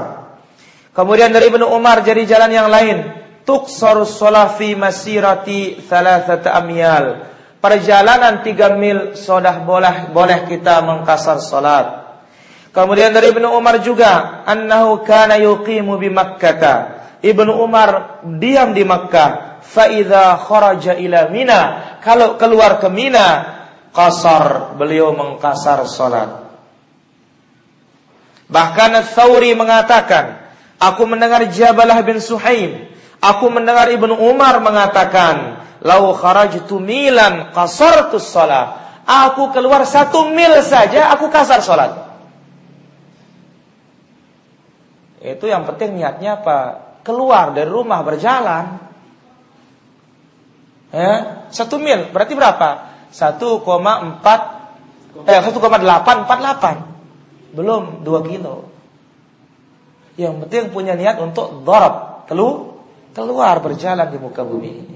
Kemudian 0.90 1.30
dari 1.30 1.48
Ibnu 1.48 1.70
Umar 1.70 2.02
jadi 2.02 2.26
jalan 2.26 2.50
yang 2.50 2.68
lain. 2.68 2.98
Tuqsaru 3.46 4.04
sholah 4.04 4.52
fi 4.58 4.74
masirati 4.74 5.80
thalathata 5.86 6.52
amyal. 6.58 7.30
Perjalanan 7.62 8.42
tiga 8.42 8.74
mil 8.74 9.14
sudah 9.16 9.62
boleh 9.62 10.10
boleh 10.10 10.48
kita 10.50 10.82
mengkasar 10.82 11.38
salat. 11.38 11.86
Kemudian 12.70 13.10
dari 13.14 13.30
Ibnu 13.34 13.50
Umar 13.54 13.82
juga 13.82 14.42
annahu 14.46 15.02
kana 15.06 15.38
yuqimu 15.38 15.98
bi 15.98 16.10
Makkah 16.10 17.00
Ibnu 17.20 17.52
Umar 17.60 18.22
diam 18.40 18.72
di 18.72 18.84
Makkah. 18.84 19.60
Faida 19.60 20.40
kharaja 20.40 20.96
ila 20.96 21.28
Mina. 21.28 21.60
Kalau 22.00 22.40
keluar 22.40 22.80
ke 22.80 22.88
Mina, 22.88 23.60
kasar 23.92 24.74
beliau 24.78 25.12
mengkasar 25.12 25.84
salat. 25.84 26.48
Bahkan 28.50 28.92
Thawri 29.14 29.54
mengatakan, 29.54 30.42
aku 30.80 31.06
mendengar 31.06 31.46
Jabalah 31.54 32.02
bin 32.02 32.18
Suhaim, 32.18 32.90
aku 33.22 33.46
mendengar 33.46 33.86
Ibnu 33.94 34.16
Umar 34.16 34.58
mengatakan, 34.58 35.62
lau 35.86 36.10
kharajtu 36.16 36.82
milan 36.82 37.54
kasartu 37.54 38.18
salat. 38.18 38.80
Aku 39.06 39.50
keluar 39.50 39.82
satu 39.86 40.30
mil 40.30 40.54
saja, 40.62 41.10
aku 41.14 41.30
kasar 41.30 41.62
salat. 41.62 42.10
Itu 45.20 45.46
yang 45.50 45.68
penting 45.68 46.00
niatnya 46.00 46.40
apa? 46.40 46.89
Keluar 47.02 47.52
dari 47.54 47.70
rumah 47.70 48.02
berjalan. 48.04 48.78
Ya 50.90 51.46
satu 51.50 51.78
mil 51.78 52.10
berarti 52.10 52.34
berapa? 52.34 52.90
1,4 53.10 55.26
eh 55.26 55.42
1,848 55.42 57.58
belum 57.58 58.06
2 58.06 58.30
kilo. 58.30 58.70
Yang 60.14 60.46
penting 60.46 60.70
punya 60.70 60.94
niat 60.94 61.18
untuk 61.18 61.66
dorab 61.66 62.22
telu 62.30 62.78
keluar 63.10 63.58
berjalan 63.58 64.06
di 64.06 64.22
muka 64.22 64.46
bumi 64.46 64.70
ini. 64.70 64.94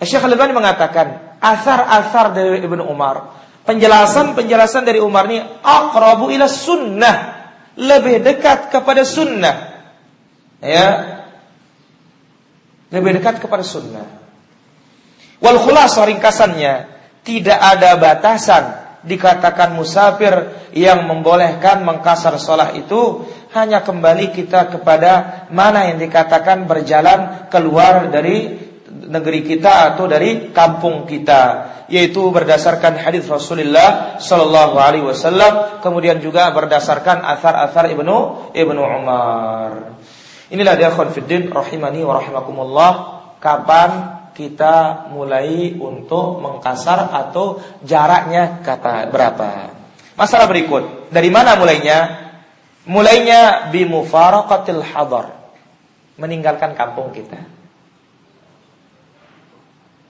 Syekh 0.00 0.24
Al-Albani 0.28 0.52
mengatakan 0.52 1.36
asar-asar 1.40 2.36
dari 2.36 2.60
Ibnu 2.64 2.84
Umar 2.84 3.36
penjelasan-penjelasan 3.66 4.86
dari 4.86 5.02
Umar 5.02 5.26
ini 5.26 5.42
aqrabu 5.60 6.30
ila 6.30 6.46
sunnah 6.46 7.35
lebih 7.76 8.24
dekat 8.24 8.72
kepada 8.72 9.04
sunnah. 9.04 9.56
Ya. 10.64 10.88
Lebih 12.90 13.20
dekat 13.20 13.38
kepada 13.38 13.62
sunnah. 13.62 14.06
Wal 15.38 15.60
khulasah 15.60 16.08
ringkasannya, 16.08 16.74
tidak 17.22 17.58
ada 17.60 18.00
batasan 18.00 18.64
dikatakan 19.06 19.76
musafir 19.78 20.66
yang 20.74 21.06
membolehkan 21.06 21.86
mengkasar 21.86 22.34
sholat 22.42 22.74
itu 22.74 23.22
hanya 23.54 23.86
kembali 23.86 24.34
kita 24.34 24.74
kepada 24.74 25.46
mana 25.54 25.86
yang 25.88 26.02
dikatakan 26.02 26.66
berjalan 26.66 27.46
keluar 27.46 28.10
dari 28.10 28.65
negeri 29.06 29.46
kita 29.46 29.94
atau 29.94 30.10
dari 30.10 30.50
kampung 30.50 31.06
kita 31.06 31.74
yaitu 31.86 32.18
berdasarkan 32.34 32.98
hadis 32.98 33.30
Rasulullah 33.30 34.18
sallallahu 34.18 34.74
alaihi 34.74 35.06
wasallam 35.06 35.78
kemudian 35.78 36.18
juga 36.18 36.50
berdasarkan 36.50 37.22
asar-asar 37.22 37.90
Ibnu 37.94 38.50
Ibnu 38.54 38.82
Umar. 38.82 39.94
Inilah 40.50 40.74
dia 40.78 40.90
khonfiddin 40.94 41.50
rahimani 41.50 42.02
wa 42.06 42.18
rahimakumullah 42.18 42.90
kapan 43.38 43.90
kita 44.36 45.08
mulai 45.10 45.72
untuk 45.80 46.44
mengkasar 46.44 47.08
atau 47.08 47.62
jaraknya 47.80 48.60
kata 48.60 49.08
berapa. 49.08 49.72
Masalah 50.12 50.44
berikut, 50.44 51.08
dari 51.08 51.32
mana 51.32 51.56
mulainya? 51.56 52.28
Mulainya 52.86 53.72
bi 53.72 53.88
mufaraqatil 53.88 54.84
hadar. 54.92 55.32
Meninggalkan 56.20 56.76
kampung 56.76 57.12
kita. 57.12 57.55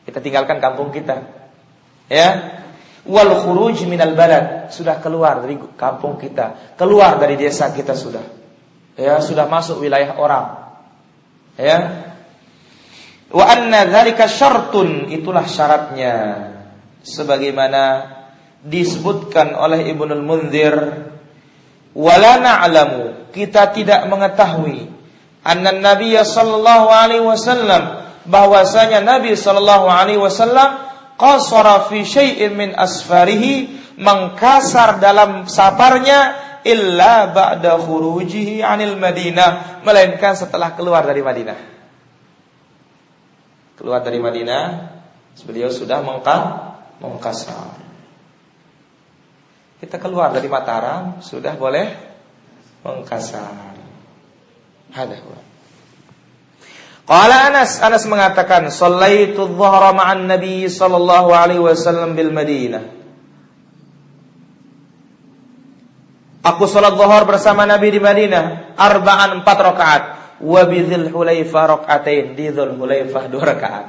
Kita 0.07 0.23
tinggalkan 0.23 0.63
kampung 0.63 0.95
kita. 0.95 1.27
Ya. 2.07 2.63
Wal 3.07 3.31
khuruj 3.43 3.83
minal 3.87 4.15
balad, 4.15 4.71
sudah 4.71 5.03
keluar 5.03 5.43
dari 5.43 5.59
kampung 5.79 6.19
kita, 6.19 6.75
keluar 6.79 7.19
dari 7.19 7.35
desa 7.39 7.71
kita 7.75 7.95
sudah. 7.95 8.23
Ya, 8.99 9.19
sudah 9.19 9.47
masuk 9.51 9.83
wilayah 9.83 10.15
orang. 10.19 10.47
Ya. 11.59 11.79
Wa 13.31 13.45
anna 13.47 13.87
dzalika 13.87 14.31
syartun, 14.31 15.11
itulah 15.11 15.47
syaratnya. 15.47 16.15
Sebagaimana 17.07 17.83
disebutkan 18.63 19.55
oleh 19.55 19.87
Ibnul 19.91 20.23
Munzir, 20.27 20.75
wala 21.95 22.33
na'lamu, 22.43 23.31
kita 23.31 23.71
tidak 23.71 24.07
mengetahui 24.11 24.91
anna 25.47 25.71
Nabi 25.71 26.19
sallallahu 26.19 26.87
alaihi 26.91 27.23
wasallam 27.23 28.06
bahwasanya 28.27 29.03
Nabi 29.03 29.35
Shallallahu 29.35 29.87
Alaihi 29.87 30.21
Wasallam 30.21 30.87
qasara 31.17 31.89
fi 31.89 32.05
syai'in 32.05 32.53
min 32.55 32.71
asfarihi 32.77 33.73
mengkasar 33.97 35.01
dalam 35.01 35.49
safarnya 35.49 36.47
illa 36.67 37.31
ba'da 37.31 37.79
khurujihi 37.79 38.61
anil 38.61 38.99
Madinah 38.99 39.81
melainkan 39.87 40.35
setelah 40.35 40.75
keluar 40.75 41.07
dari 41.07 41.23
Madinah. 41.23 41.59
Keluar 43.77 44.01
dari 44.03 44.19
Madinah, 44.19 44.63
beliau 45.47 45.71
sudah 45.71 46.01
mengka 46.03 46.39
mengkasar. 46.99 47.77
Kita 49.77 50.01
keluar 50.01 50.33
dari 50.33 50.49
Mataram 50.49 51.21
sudah 51.21 51.53
boleh 51.55 51.87
mengkasar. 52.83 53.77
Ada. 54.97 55.46
Qala 57.07 57.55
Anas, 57.55 57.79
Anas 57.79 58.03
mengatakan, 58.11 58.67
"Shallaitu 58.67 59.47
dhuhra 59.47 59.95
ma'an 59.95 60.27
Nabi 60.27 60.67
sallallahu 60.67 61.31
alaihi 61.31 61.63
wasallam 61.63 62.19
bil 62.19 62.35
Madinah." 62.35 62.83
Aku 66.47 66.67
salat 66.67 66.95
zuhur 66.95 67.23
bersama 67.27 67.67
Nabi 67.67 67.95
di 67.95 67.99
Madinah, 68.03 68.75
arba'an 68.79 69.43
empat 69.43 69.59
rakaat, 69.59 70.03
wa 70.43 70.63
bi 70.67 70.83
Dzul 70.83 71.11
Hulaifah 71.11 71.63
rakaatain, 71.79 72.39
di 72.39 72.51
Dzul 72.51 72.75
Hulaifah 72.75 73.23
dua 73.31 73.55
rakaat. 73.55 73.87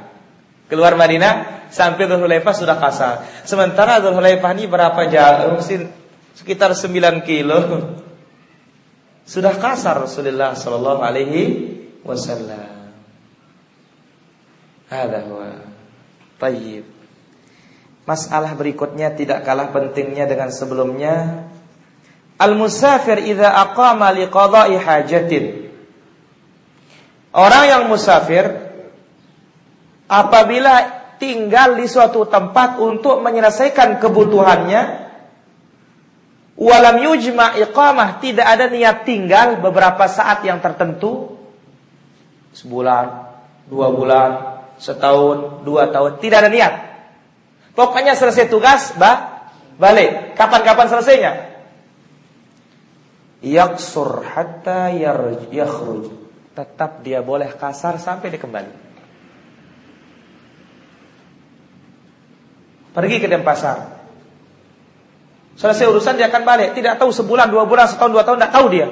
Keluar 0.70 0.93
Madinah 0.93 1.65
sampai 1.74 2.05
Dzulhulaifah 2.05 2.53
sudah 2.53 2.78
kasar. 2.78 3.13
Sementara 3.45 3.97
Dzulhulaifah 4.01 4.51
ini 4.57 4.65
berapa 4.70 5.01
jauh? 5.09 5.57
Sekitar 6.38 6.78
9 6.78 7.26
kilo. 7.26 7.57
Sudah 9.28 9.57
kasar 9.57 10.05
Rasulullah 10.05 10.53
sallallahu 10.53 11.01
alaihi 11.01 11.41
wasallam. 12.05 12.76
Hada 14.88 15.19
huwa. 15.27 15.67
Tayyib. 16.39 16.88
Masalah 18.07 18.55
berikutnya 18.55 19.11
tidak 19.11 19.43
kalah 19.43 19.75
pentingnya 19.75 20.23
dengan 20.23 20.47
sebelumnya. 20.47 21.43
Al-musafir 22.39 23.19
idza 23.27 23.51
aqama 23.51 24.15
liqada'i 24.15 24.79
hajatin. 24.79 25.67
Orang 27.35 27.63
yang 27.67 27.83
musafir 27.91 28.47
apabila 30.07 31.03
tinggal 31.19 31.75
di 31.75 31.85
suatu 31.89 32.23
tempat 32.23 32.79
untuk 32.79 33.19
menyelesaikan 33.19 33.99
kebutuhannya 33.99 34.81
walam 36.55 36.97
yujma 37.03 37.59
iqamah 37.59 38.23
tidak 38.23 38.47
ada 38.47 38.65
niat 38.71 39.03
tinggal 39.03 39.59
beberapa 39.59 40.07
saat 40.07 40.41
yang 40.47 40.63
tertentu 40.63 41.38
sebulan, 42.55 43.05
dua 43.69 43.93
bulan, 43.93 44.57
setahun, 44.78 45.65
dua 45.65 45.89
tahun 45.89 46.21
tidak 46.21 46.45
ada 46.45 46.51
niat 46.53 46.73
Pokoknya 47.78 48.17
selesai 48.17 48.49
tugas, 48.49 48.97
bah, 48.97 49.53
balik. 49.78 50.34
Kapan-kapan 50.34 50.89
selesainya? 50.89 51.32
Yaksur 53.45 54.25
hatta 54.25 54.89
yakhruj. 55.53 56.09
Tetap 56.57 57.05
dia 57.05 57.21
boleh 57.21 57.53
kasar 57.53 58.01
sampai 58.01 58.34
dia 58.34 58.41
kembali. 58.41 58.73
Pergi 62.97 63.17
ke 63.21 63.30
Denpasar. 63.30 63.78
Selesai 65.53 65.86
urusan 65.86 66.17
dia 66.17 66.34
akan 66.34 66.41
balik. 66.41 66.73
Tidak 66.73 66.97
tahu 66.97 67.13
sebulan, 67.13 67.53
dua 67.53 67.69
bulan, 67.69 67.86
setahun, 67.86 68.09
dua 68.09 68.25
tahun, 68.25 68.41
tidak 68.41 68.53
tahu 68.57 68.65
dia. 68.73 68.89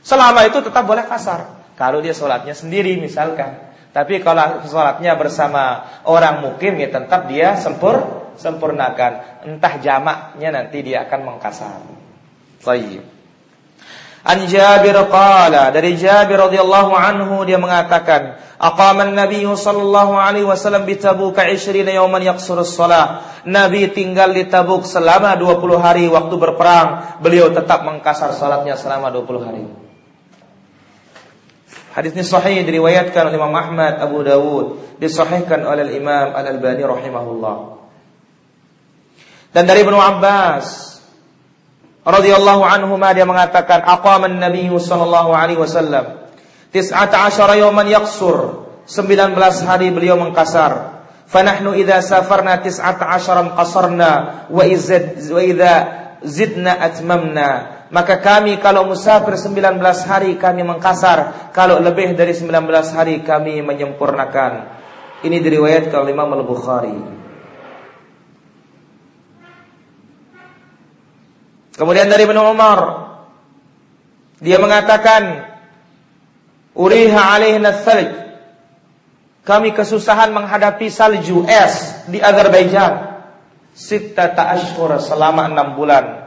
Selama 0.00 0.48
itu 0.48 0.64
tetap 0.64 0.88
boleh 0.88 1.04
kasar. 1.04 1.60
Kalau 1.76 2.00
dia 2.00 2.16
sholatnya 2.16 2.56
sendiri 2.56 2.96
misalkan. 2.96 3.67
Tapi 3.88 4.20
kalau 4.20 4.62
sholatnya 4.68 5.16
bersama 5.16 5.84
orang 6.04 6.44
mukim 6.44 6.76
ya 6.76 6.92
tetap 6.92 7.26
dia 7.26 7.56
sempur 7.56 8.28
sempurnakan. 8.38 9.42
Entah 9.48 9.74
jamaknya 9.82 10.48
nanti 10.54 10.84
dia 10.84 11.08
akan 11.08 11.20
mengkasar. 11.24 11.82
Baik. 12.62 13.18
An 14.28 14.44
Jabir 14.44 14.98
qala 15.08 15.72
dari 15.72 15.96
Jabir 15.96 16.36
radhiyallahu 16.36 16.92
anhu 16.92 17.48
dia 17.48 17.56
mengatakan 17.56 18.36
aqama 18.60 19.08
an-nabiy 19.08 19.46
sallallahu 19.46 20.18
alaihi 20.18 20.44
wasallam 20.44 20.84
bi 20.84 20.98
Tabuk 20.98 21.38
20 21.38 21.86
yawman 21.86 22.20
yaqsuru 22.26 22.66
shalah 22.66 23.24
Nabi 23.48 23.88
tinggal 23.94 24.34
di 24.34 24.44
Tabuk 24.50 24.84
selama 24.84 25.38
20 25.38 25.80
hari 25.80 26.04
waktu 26.10 26.34
berperang 26.34 27.22
beliau 27.24 27.48
tetap 27.54 27.86
mengkasar 27.86 28.34
salatnya 28.34 28.74
selama 28.76 29.08
20 29.14 29.46
hari 29.46 29.64
Hadis 31.98 32.14
ini 32.14 32.22
sahih 32.22 32.62
diriwayatkan 32.62 33.26
oleh 33.26 33.34
Imam 33.34 33.50
Ahmad, 33.58 33.98
Abu 33.98 34.22
Dawud, 34.22 34.94
disahihkan 35.02 35.66
oleh 35.66 35.98
Imam 35.98 36.30
Al-Albani 36.30 36.86
rahimahullah. 36.86 37.56
Dan 39.50 39.66
dari 39.66 39.82
Ibnu 39.82 39.98
Abbas 39.98 40.94
radhiyallahu 42.06 42.62
anhu 42.62 42.94
dia 43.10 43.26
mengatakan 43.26 43.82
aqama 43.82 44.30
an-nabiy 44.30 44.70
sallallahu 44.70 45.34
alaihi 45.34 45.58
wasallam 45.58 46.30
19 46.70 46.94
yawman 47.66 47.90
yaqsur. 47.90 48.70
19 48.86 49.34
hari 49.66 49.90
beliau 49.90 50.22
mengkasar. 50.22 51.02
Fanahnu 51.26 51.74
idza 51.74 51.98
safarna 51.98 52.62
19 52.62 53.58
qasarna 53.58 54.10
wa 54.46 54.62
izad 54.62 55.18
wa 55.34 55.42
idza 55.42 55.74
zidna 56.22 56.78
atmamna 56.78 57.77
maka 57.88 58.20
kami 58.20 58.60
kalau 58.60 58.84
musafir 58.84 59.32
19 59.32 59.80
hari 60.04 60.36
kami 60.36 60.60
mengkasar, 60.60 61.48
kalau 61.56 61.80
lebih 61.80 62.12
dari 62.12 62.36
19 62.36 62.68
hari 62.92 63.24
kami 63.24 63.64
menyempurnakan. 63.64 64.76
Ini 65.24 65.40
diriwayatkan 65.40 65.96
oleh 65.96 66.12
Imam 66.12 66.30
Al-Bukhari. 66.36 66.98
Kemudian 71.74 72.10
dari 72.12 72.22
Ibnu 72.28 72.42
Umar 72.44 72.80
dia 74.38 74.58
mengatakan 74.62 75.46
Uriha 76.78 77.22
alaihna 77.34 77.74
thalj 77.74 78.30
Kami 79.42 79.72
kesusahan 79.72 80.28
menghadapi 80.30 80.92
salju 80.92 81.48
es 81.48 82.04
di 82.04 82.20
Azerbaijan. 82.20 83.16
Sittata 83.72 84.52
ashhur 84.52 84.98
selama 85.00 85.48
enam 85.48 85.72
bulan 85.72 86.17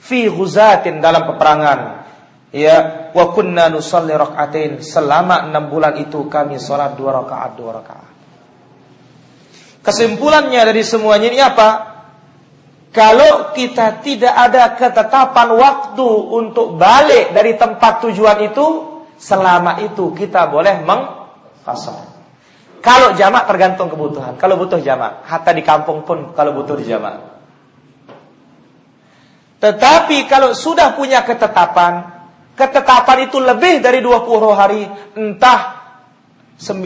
fi 0.00 0.26
ghuzatin 0.26 0.98
dalam 0.98 1.28
peperangan. 1.28 1.80
Ya 2.50 3.08
wa 3.14 3.30
kunna 3.30 3.70
nusalli 3.70 4.10
rakaatain 4.10 4.82
selama 4.82 5.46
enam 5.46 5.70
bulan 5.70 5.94
itu 6.02 6.26
kami 6.26 6.58
sholat 6.58 6.98
dua 6.98 7.22
rakaat 7.22 7.50
dua 7.54 7.70
rakaat. 7.78 8.10
Kesimpulannya 9.86 10.60
dari 10.66 10.82
semuanya 10.82 11.30
ini 11.30 11.38
apa? 11.38 11.68
Kalau 12.90 13.54
kita 13.54 14.02
tidak 14.02 14.34
ada 14.34 14.74
ketetapan 14.74 15.54
waktu 15.54 16.08
untuk 16.26 16.74
balik 16.74 17.30
dari 17.30 17.54
tempat 17.54 18.02
tujuan 18.02 18.50
itu 18.50 18.66
selama 19.14 19.78
itu 19.86 20.10
kita 20.10 20.50
boleh 20.50 20.82
mengkasar 20.82 22.10
kalau 22.80 23.12
jamak 23.12 23.44
tergantung 23.44 23.92
kebutuhan. 23.92 24.40
Kalau 24.40 24.56
butuh 24.56 24.80
jamak, 24.80 25.28
hatta 25.28 25.52
di 25.52 25.60
kampung 25.60 26.00
pun 26.08 26.32
kalau 26.32 26.56
butuh 26.56 26.80
di 26.80 26.88
jamak. 26.88 27.39
Tetapi 29.60 30.24
kalau 30.24 30.56
sudah 30.56 30.96
punya 30.96 31.20
ketetapan, 31.22 32.24
ketetapan 32.56 33.28
itu 33.28 33.36
lebih 33.38 33.84
dari 33.84 34.00
20 34.00 34.56
hari, 34.56 34.82
entah 35.20 35.80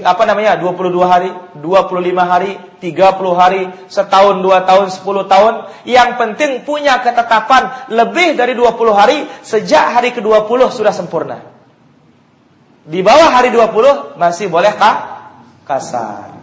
apa 0.07 0.22
namanya 0.27 0.55
22 0.59 0.91
hari, 1.03 1.31
25 1.59 2.22
hari, 2.22 2.53
30 2.79 3.35
hari, 3.35 3.62
setahun, 3.91 4.39
dua 4.39 4.62
tahun, 4.62 4.91
10 4.91 5.27
tahun. 5.27 5.55
Yang 5.87 6.11
penting 6.18 6.51
punya 6.62 7.03
ketetapan 7.03 7.91
lebih 7.91 8.39
dari 8.39 8.55
20 8.55 8.70
hari 8.95 9.27
sejak 9.43 9.99
hari 9.99 10.14
ke-20 10.14 10.61
sudah 10.70 10.95
sempurna. 10.95 11.39
Di 12.85 13.01
bawah 13.03 13.35
hari 13.35 13.51
20 13.51 14.18
masih 14.18 14.47
boleh 14.53 14.75
kah? 14.79 15.14
kasar. 15.64 16.37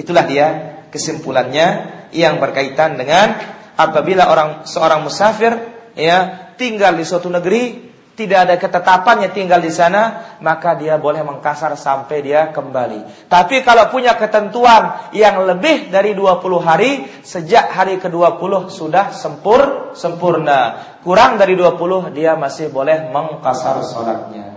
Itulah 0.00 0.24
dia 0.24 0.46
kesimpulannya 0.88 1.68
yang 2.16 2.40
berkaitan 2.40 2.96
dengan 2.96 3.36
apabila 3.80 4.28
orang 4.28 4.68
seorang 4.68 5.00
musafir 5.00 5.52
ya 5.96 6.52
tinggal 6.60 6.92
di 6.92 7.04
suatu 7.08 7.32
negeri 7.32 7.90
tidak 8.20 8.38
ada 8.44 8.54
ketetapannya 8.60 9.32
tinggal 9.32 9.64
di 9.64 9.72
sana, 9.72 10.36
maka 10.44 10.76
dia 10.76 11.00
boleh 11.00 11.24
mengkasar 11.24 11.72
sampai 11.72 12.20
dia 12.20 12.52
kembali. 12.52 13.32
Tapi 13.32 13.64
kalau 13.64 13.88
punya 13.88 14.12
ketentuan 14.20 15.08
yang 15.16 15.40
lebih 15.48 15.88
dari 15.88 16.12
20 16.12 16.60
hari, 16.60 17.08
sejak 17.24 17.72
hari 17.72 17.96
ke-20 17.96 18.68
sudah 18.68 19.16
sempur, 19.16 19.94
sempurna. 19.96 20.76
Kurang 21.00 21.40
dari 21.40 21.56
20, 21.56 22.12
dia 22.12 22.36
masih 22.36 22.68
boleh 22.68 23.08
mengkasar 23.08 23.80
sholatnya. 23.88 24.52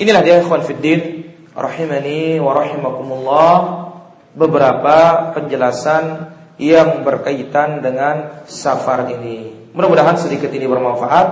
Inilah 0.00 0.22
dia 0.24 0.40
ikhwan 0.40 0.64
fiddin, 0.64 1.28
rahimani 1.52 2.40
wa 2.40 2.56
rahimakumullah, 2.56 3.56
beberapa 4.32 5.28
penjelasan 5.36 6.33
yang 6.60 7.02
berkaitan 7.02 7.82
dengan 7.82 8.46
safar 8.46 9.10
ini. 9.10 9.70
Mudah-mudahan 9.74 10.14
sedikit 10.14 10.54
ini 10.54 10.70
bermanfaat 10.70 11.26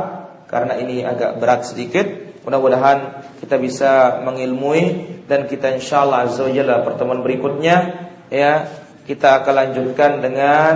karena 0.50 0.74
ini 0.78 1.06
agak 1.06 1.38
berat 1.38 1.62
sedikit. 1.68 2.06
Mudah-mudahan 2.42 3.22
kita 3.38 3.54
bisa 3.58 4.18
mengilmui 4.26 5.06
dan 5.30 5.46
kita 5.46 5.78
insyaallah 5.78 6.26
azza 6.26 6.42
wajalla 6.42 6.82
pertemuan 6.82 7.22
berikutnya 7.22 8.10
ya 8.26 8.66
kita 9.06 9.42
akan 9.42 9.54
lanjutkan 9.54 10.22
dengan 10.22 10.74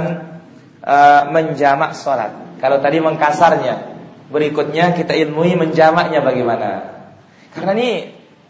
uh, 0.83 1.23
menjamak 1.31 1.95
sholat. 1.95 2.59
Kalau 2.59 2.79
tadi 2.83 2.99
mengkasarnya, 2.99 3.75
berikutnya 4.33 4.97
kita 4.97 5.15
ilmui 5.15 5.55
menjamaknya 5.55 6.25
bagaimana. 6.25 6.71
Karena 7.55 7.73
ini 7.77 7.91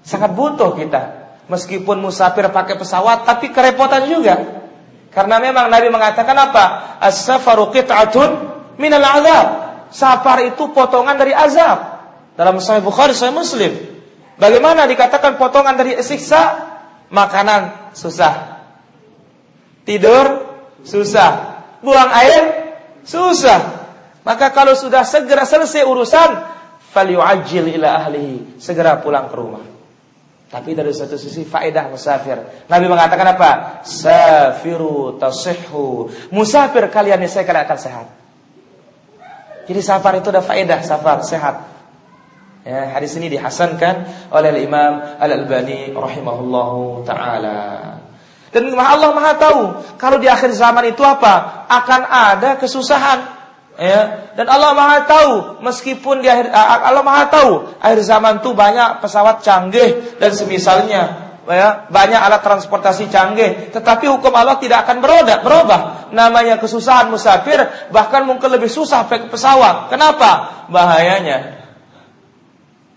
sangat 0.00 0.32
butuh 0.32 0.76
kita. 0.78 1.02
Meskipun 1.46 2.02
musafir 2.02 2.50
pakai 2.50 2.74
pesawat, 2.74 3.22
tapi 3.22 3.54
kerepotan 3.54 4.10
juga. 4.10 4.65
Karena 5.16 5.40
memang 5.40 5.72
Nabi 5.72 5.88
mengatakan 5.88 6.36
apa? 6.36 6.64
As-safaru 7.00 7.72
qit'atun 7.72 8.30
minal 8.76 9.00
azab. 9.00 9.46
Safar 9.88 10.44
itu 10.44 10.68
potongan 10.76 11.16
dari 11.16 11.32
azab. 11.32 11.96
Dalam 12.36 12.60
Sahih 12.60 12.84
Bukhari, 12.84 13.16
Sahih 13.16 13.32
Muslim. 13.32 13.72
Bagaimana 14.36 14.84
dikatakan 14.84 15.40
potongan 15.40 15.72
dari 15.72 15.96
siksa? 16.04 16.68
Makanan 17.08 17.96
susah. 17.96 18.60
Tidur 19.88 20.52
susah. 20.84 21.64
Buang 21.80 22.12
air 22.12 22.42
susah. 23.00 23.88
Maka 24.20 24.52
kalau 24.52 24.76
sudah 24.76 25.06
segera 25.06 25.48
selesai 25.48 25.86
urusan, 25.86 26.30
falyu'ajjil 26.92 27.72
ila 27.80 28.04
ahlihi. 28.04 28.60
Segera 28.60 29.00
pulang 29.00 29.32
ke 29.32 29.36
rumah. 29.38 29.75
Tapi 30.56 30.72
dari 30.72 30.88
satu 30.88 31.20
sisi 31.20 31.44
faedah 31.44 31.92
musafir. 31.92 32.64
Nabi 32.64 32.88
mengatakan 32.88 33.28
apa? 33.28 33.50
Safiru 33.84 35.20
tasihhu. 35.20 36.08
Musafir 36.32 36.88
kalian 36.88 37.20
ini 37.20 37.28
saya 37.28 37.44
kalian 37.44 37.68
akan 37.68 37.76
sehat. 37.76 38.06
Jadi 39.68 39.80
safar 39.84 40.16
itu 40.16 40.32
ada 40.32 40.40
faedah 40.40 40.80
safar 40.80 41.20
sehat. 41.20 41.60
Ya, 42.64 42.88
hadis 42.96 43.12
ini 43.20 43.28
dihasankan 43.28 44.08
oleh 44.32 44.64
Imam 44.64 45.20
Al-Albani 45.20 45.92
rahimahullahu 45.92 47.04
taala. 47.04 48.00
Dan 48.48 48.72
Allah 48.72 49.12
Maha 49.12 49.36
tahu 49.36 49.60
kalau 50.00 50.16
di 50.16 50.24
akhir 50.24 50.56
zaman 50.56 50.88
itu 50.88 51.04
apa? 51.04 51.68
Akan 51.68 52.00
ada 52.08 52.56
kesusahan. 52.56 53.35
Ya, 53.76 54.32
dan 54.32 54.48
Allah 54.48 54.72
Maha 54.72 55.04
tahu 55.04 55.60
meskipun 55.60 56.24
di 56.24 56.32
akhir 56.32 56.48
Allah 56.48 57.04
Maha 57.04 57.28
tahu 57.28 57.76
akhir 57.76 58.08
zaman 58.08 58.40
itu 58.40 58.56
banyak 58.56 59.04
pesawat 59.04 59.44
canggih 59.44 60.16
dan 60.16 60.32
semisalnya 60.32 61.26
ya, 61.44 61.86
banyak 61.92 62.16
alat 62.16 62.42
transportasi 62.42 63.06
canggih, 63.12 63.70
tetapi 63.70 64.08
hukum 64.10 64.34
Allah 64.34 64.58
tidak 64.58 64.88
akan 64.88 64.98
beroda, 64.98 65.44
berubah. 65.44 66.10
Namanya 66.10 66.58
kesusahan 66.58 67.12
musafir 67.12 67.62
bahkan 67.94 68.26
mungkin 68.26 68.50
lebih 68.50 68.72
susah 68.72 69.06
pakai 69.06 69.30
pesawat. 69.30 69.92
Kenapa? 69.92 70.64
Bahayanya. 70.72 71.54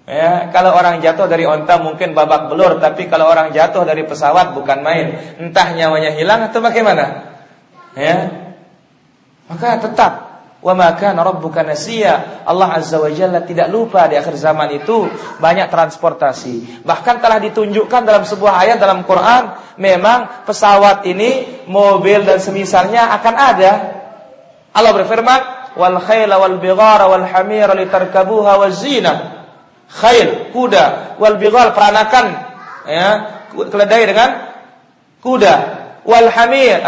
Ya, 0.10 0.50
kalau 0.50 0.74
orang 0.74 1.06
jatuh 1.06 1.30
dari 1.30 1.46
onta 1.46 1.78
mungkin 1.78 2.18
babak 2.18 2.50
belur, 2.50 2.82
tapi 2.82 3.06
kalau 3.06 3.30
orang 3.30 3.54
jatuh 3.54 3.86
dari 3.86 4.02
pesawat 4.10 4.58
bukan 4.58 4.82
main. 4.82 5.38
Entah 5.38 5.70
nyawanya 5.78 6.18
hilang 6.18 6.50
atau 6.50 6.66
bagaimana. 6.66 7.30
Ya. 7.94 8.18
Maka 9.46 9.78
tetap 9.78 10.29
Wa 10.60 10.76
ma 10.76 10.92
kana 10.92 11.24
rabbuka 11.24 11.64
nasiya. 11.64 12.44
Allah 12.44 12.76
Azza 12.76 13.00
wa 13.00 13.08
Jalla 13.08 13.48
tidak 13.48 13.72
lupa 13.72 14.12
di 14.12 14.20
akhir 14.20 14.36
zaman 14.36 14.76
itu 14.76 15.08
banyak 15.40 15.72
transportasi. 15.72 16.84
Bahkan 16.84 17.16
telah 17.24 17.40
ditunjukkan 17.40 18.02
dalam 18.04 18.28
sebuah 18.28 18.68
ayat 18.68 18.78
dalam 18.78 19.08
Quran, 19.08 19.76
memang 19.80 20.44
pesawat 20.44 21.08
ini, 21.08 21.64
mobil 21.72 22.28
dan 22.28 22.44
semisalnya 22.44 23.16
akan 23.16 23.36
ada. 23.40 23.72
Allah 24.76 24.92
berfirman, 24.92 25.40
"Wal 25.80 25.98
khayla 26.04 26.36
wal 26.36 26.60
bighara 26.60 27.08
wal 27.08 27.24
hamira 27.24 27.72
litarkabuha 27.72 28.60
waz 28.60 28.84
zina." 28.84 29.40
Khail, 29.90 30.54
kuda, 30.54 31.18
wal 31.18 31.40
bighal 31.42 31.74
peranakan 31.74 32.26
ya, 32.86 33.10
keledai 33.50 34.04
dengan 34.06 34.30
kuda 35.18 35.56
wal 36.08 36.30
hamir 36.32 36.80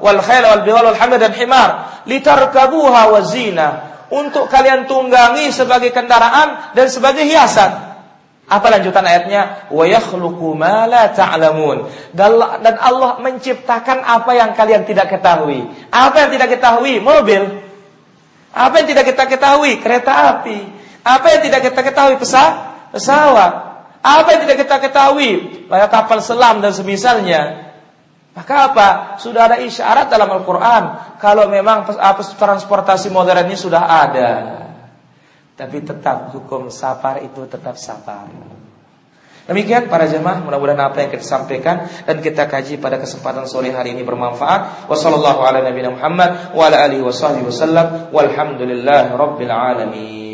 wal 0.00 0.20
khail 0.20 0.44
wal 0.44 0.60
wal 0.64 0.98
hamir 0.98 1.18
dan 1.18 1.32
himar 1.32 2.02
litarkabuha 2.04 3.02
wa 3.08 3.20
zina 3.24 3.68
untuk 4.12 4.46
kalian 4.46 4.86
tunggangi 4.86 5.50
sebagai 5.50 5.90
kendaraan 5.90 6.76
dan 6.76 6.86
sebagai 6.86 7.26
hiasan. 7.26 7.96
Apa 8.44 8.68
lanjutan 8.68 9.02
ayatnya? 9.08 9.72
Wa 9.72 9.88
yakhluqu. 9.88 10.52
Dan 12.12 12.74
Allah 12.76 13.10
menciptakan 13.18 14.04
apa 14.04 14.30
yang 14.36 14.52
kalian 14.52 14.84
tidak 14.84 15.08
ketahui. 15.08 15.64
Apa 15.88 16.28
yang 16.28 16.30
tidak 16.36 16.48
ketahui? 16.52 17.00
Mobil. 17.00 17.42
Apa 18.52 18.84
yang 18.84 18.86
tidak 18.92 19.10
kita 19.10 19.24
ketahui? 19.26 19.80
Kereta 19.80 20.36
api. 20.36 20.60
Apa 21.02 21.26
yang 21.34 21.40
tidak 21.48 21.60
kita 21.72 21.80
ketahui? 21.80 22.14
Pesawat. 22.20 23.52
Apa 24.04 24.28
yang 24.36 24.40
tidak 24.44 24.68
kita 24.68 24.76
ketahui? 24.76 25.30
Kapal 25.66 26.20
selam 26.20 26.60
dan 26.60 26.76
semisalnya. 26.76 27.72
Maka 28.34 28.54
apa? 28.74 28.88
Sudah 29.22 29.46
ada 29.46 29.56
isyarat 29.62 30.10
dalam 30.10 30.26
Al-Quran. 30.26 31.16
Kalau 31.22 31.46
memang 31.46 31.86
transportasi 32.34 33.08
modern 33.14 33.46
ini 33.46 33.54
sudah 33.54 33.82
ada. 33.86 34.30
Tapi 35.54 35.86
tetap 35.86 36.34
hukum 36.34 36.66
safar 36.66 37.22
itu 37.22 37.46
tetap 37.46 37.78
safar. 37.78 38.26
Demikian 39.44 39.92
para 39.92 40.08
jemaah, 40.08 40.40
mudah-mudahan 40.40 40.88
apa 40.88 41.04
yang 41.04 41.12
kita 41.12 41.22
sampaikan 41.22 41.84
dan 42.08 42.24
kita 42.24 42.48
kaji 42.48 42.80
pada 42.80 42.96
kesempatan 42.96 43.44
sore 43.44 43.70
hari 43.70 43.92
ini 43.92 44.00
bermanfaat. 44.00 44.88
Wassalamualaikum 44.88 45.44
warahmatullahi 45.44 45.94
wabarakatuh. 45.94 46.56
Wa 46.58 46.62
ala 46.66 46.76
alihi 46.82 47.02
wasallam. 47.04 47.86
Walhamdulillah 48.10 49.14
rabbil 49.14 49.52
alamin. 49.52 50.33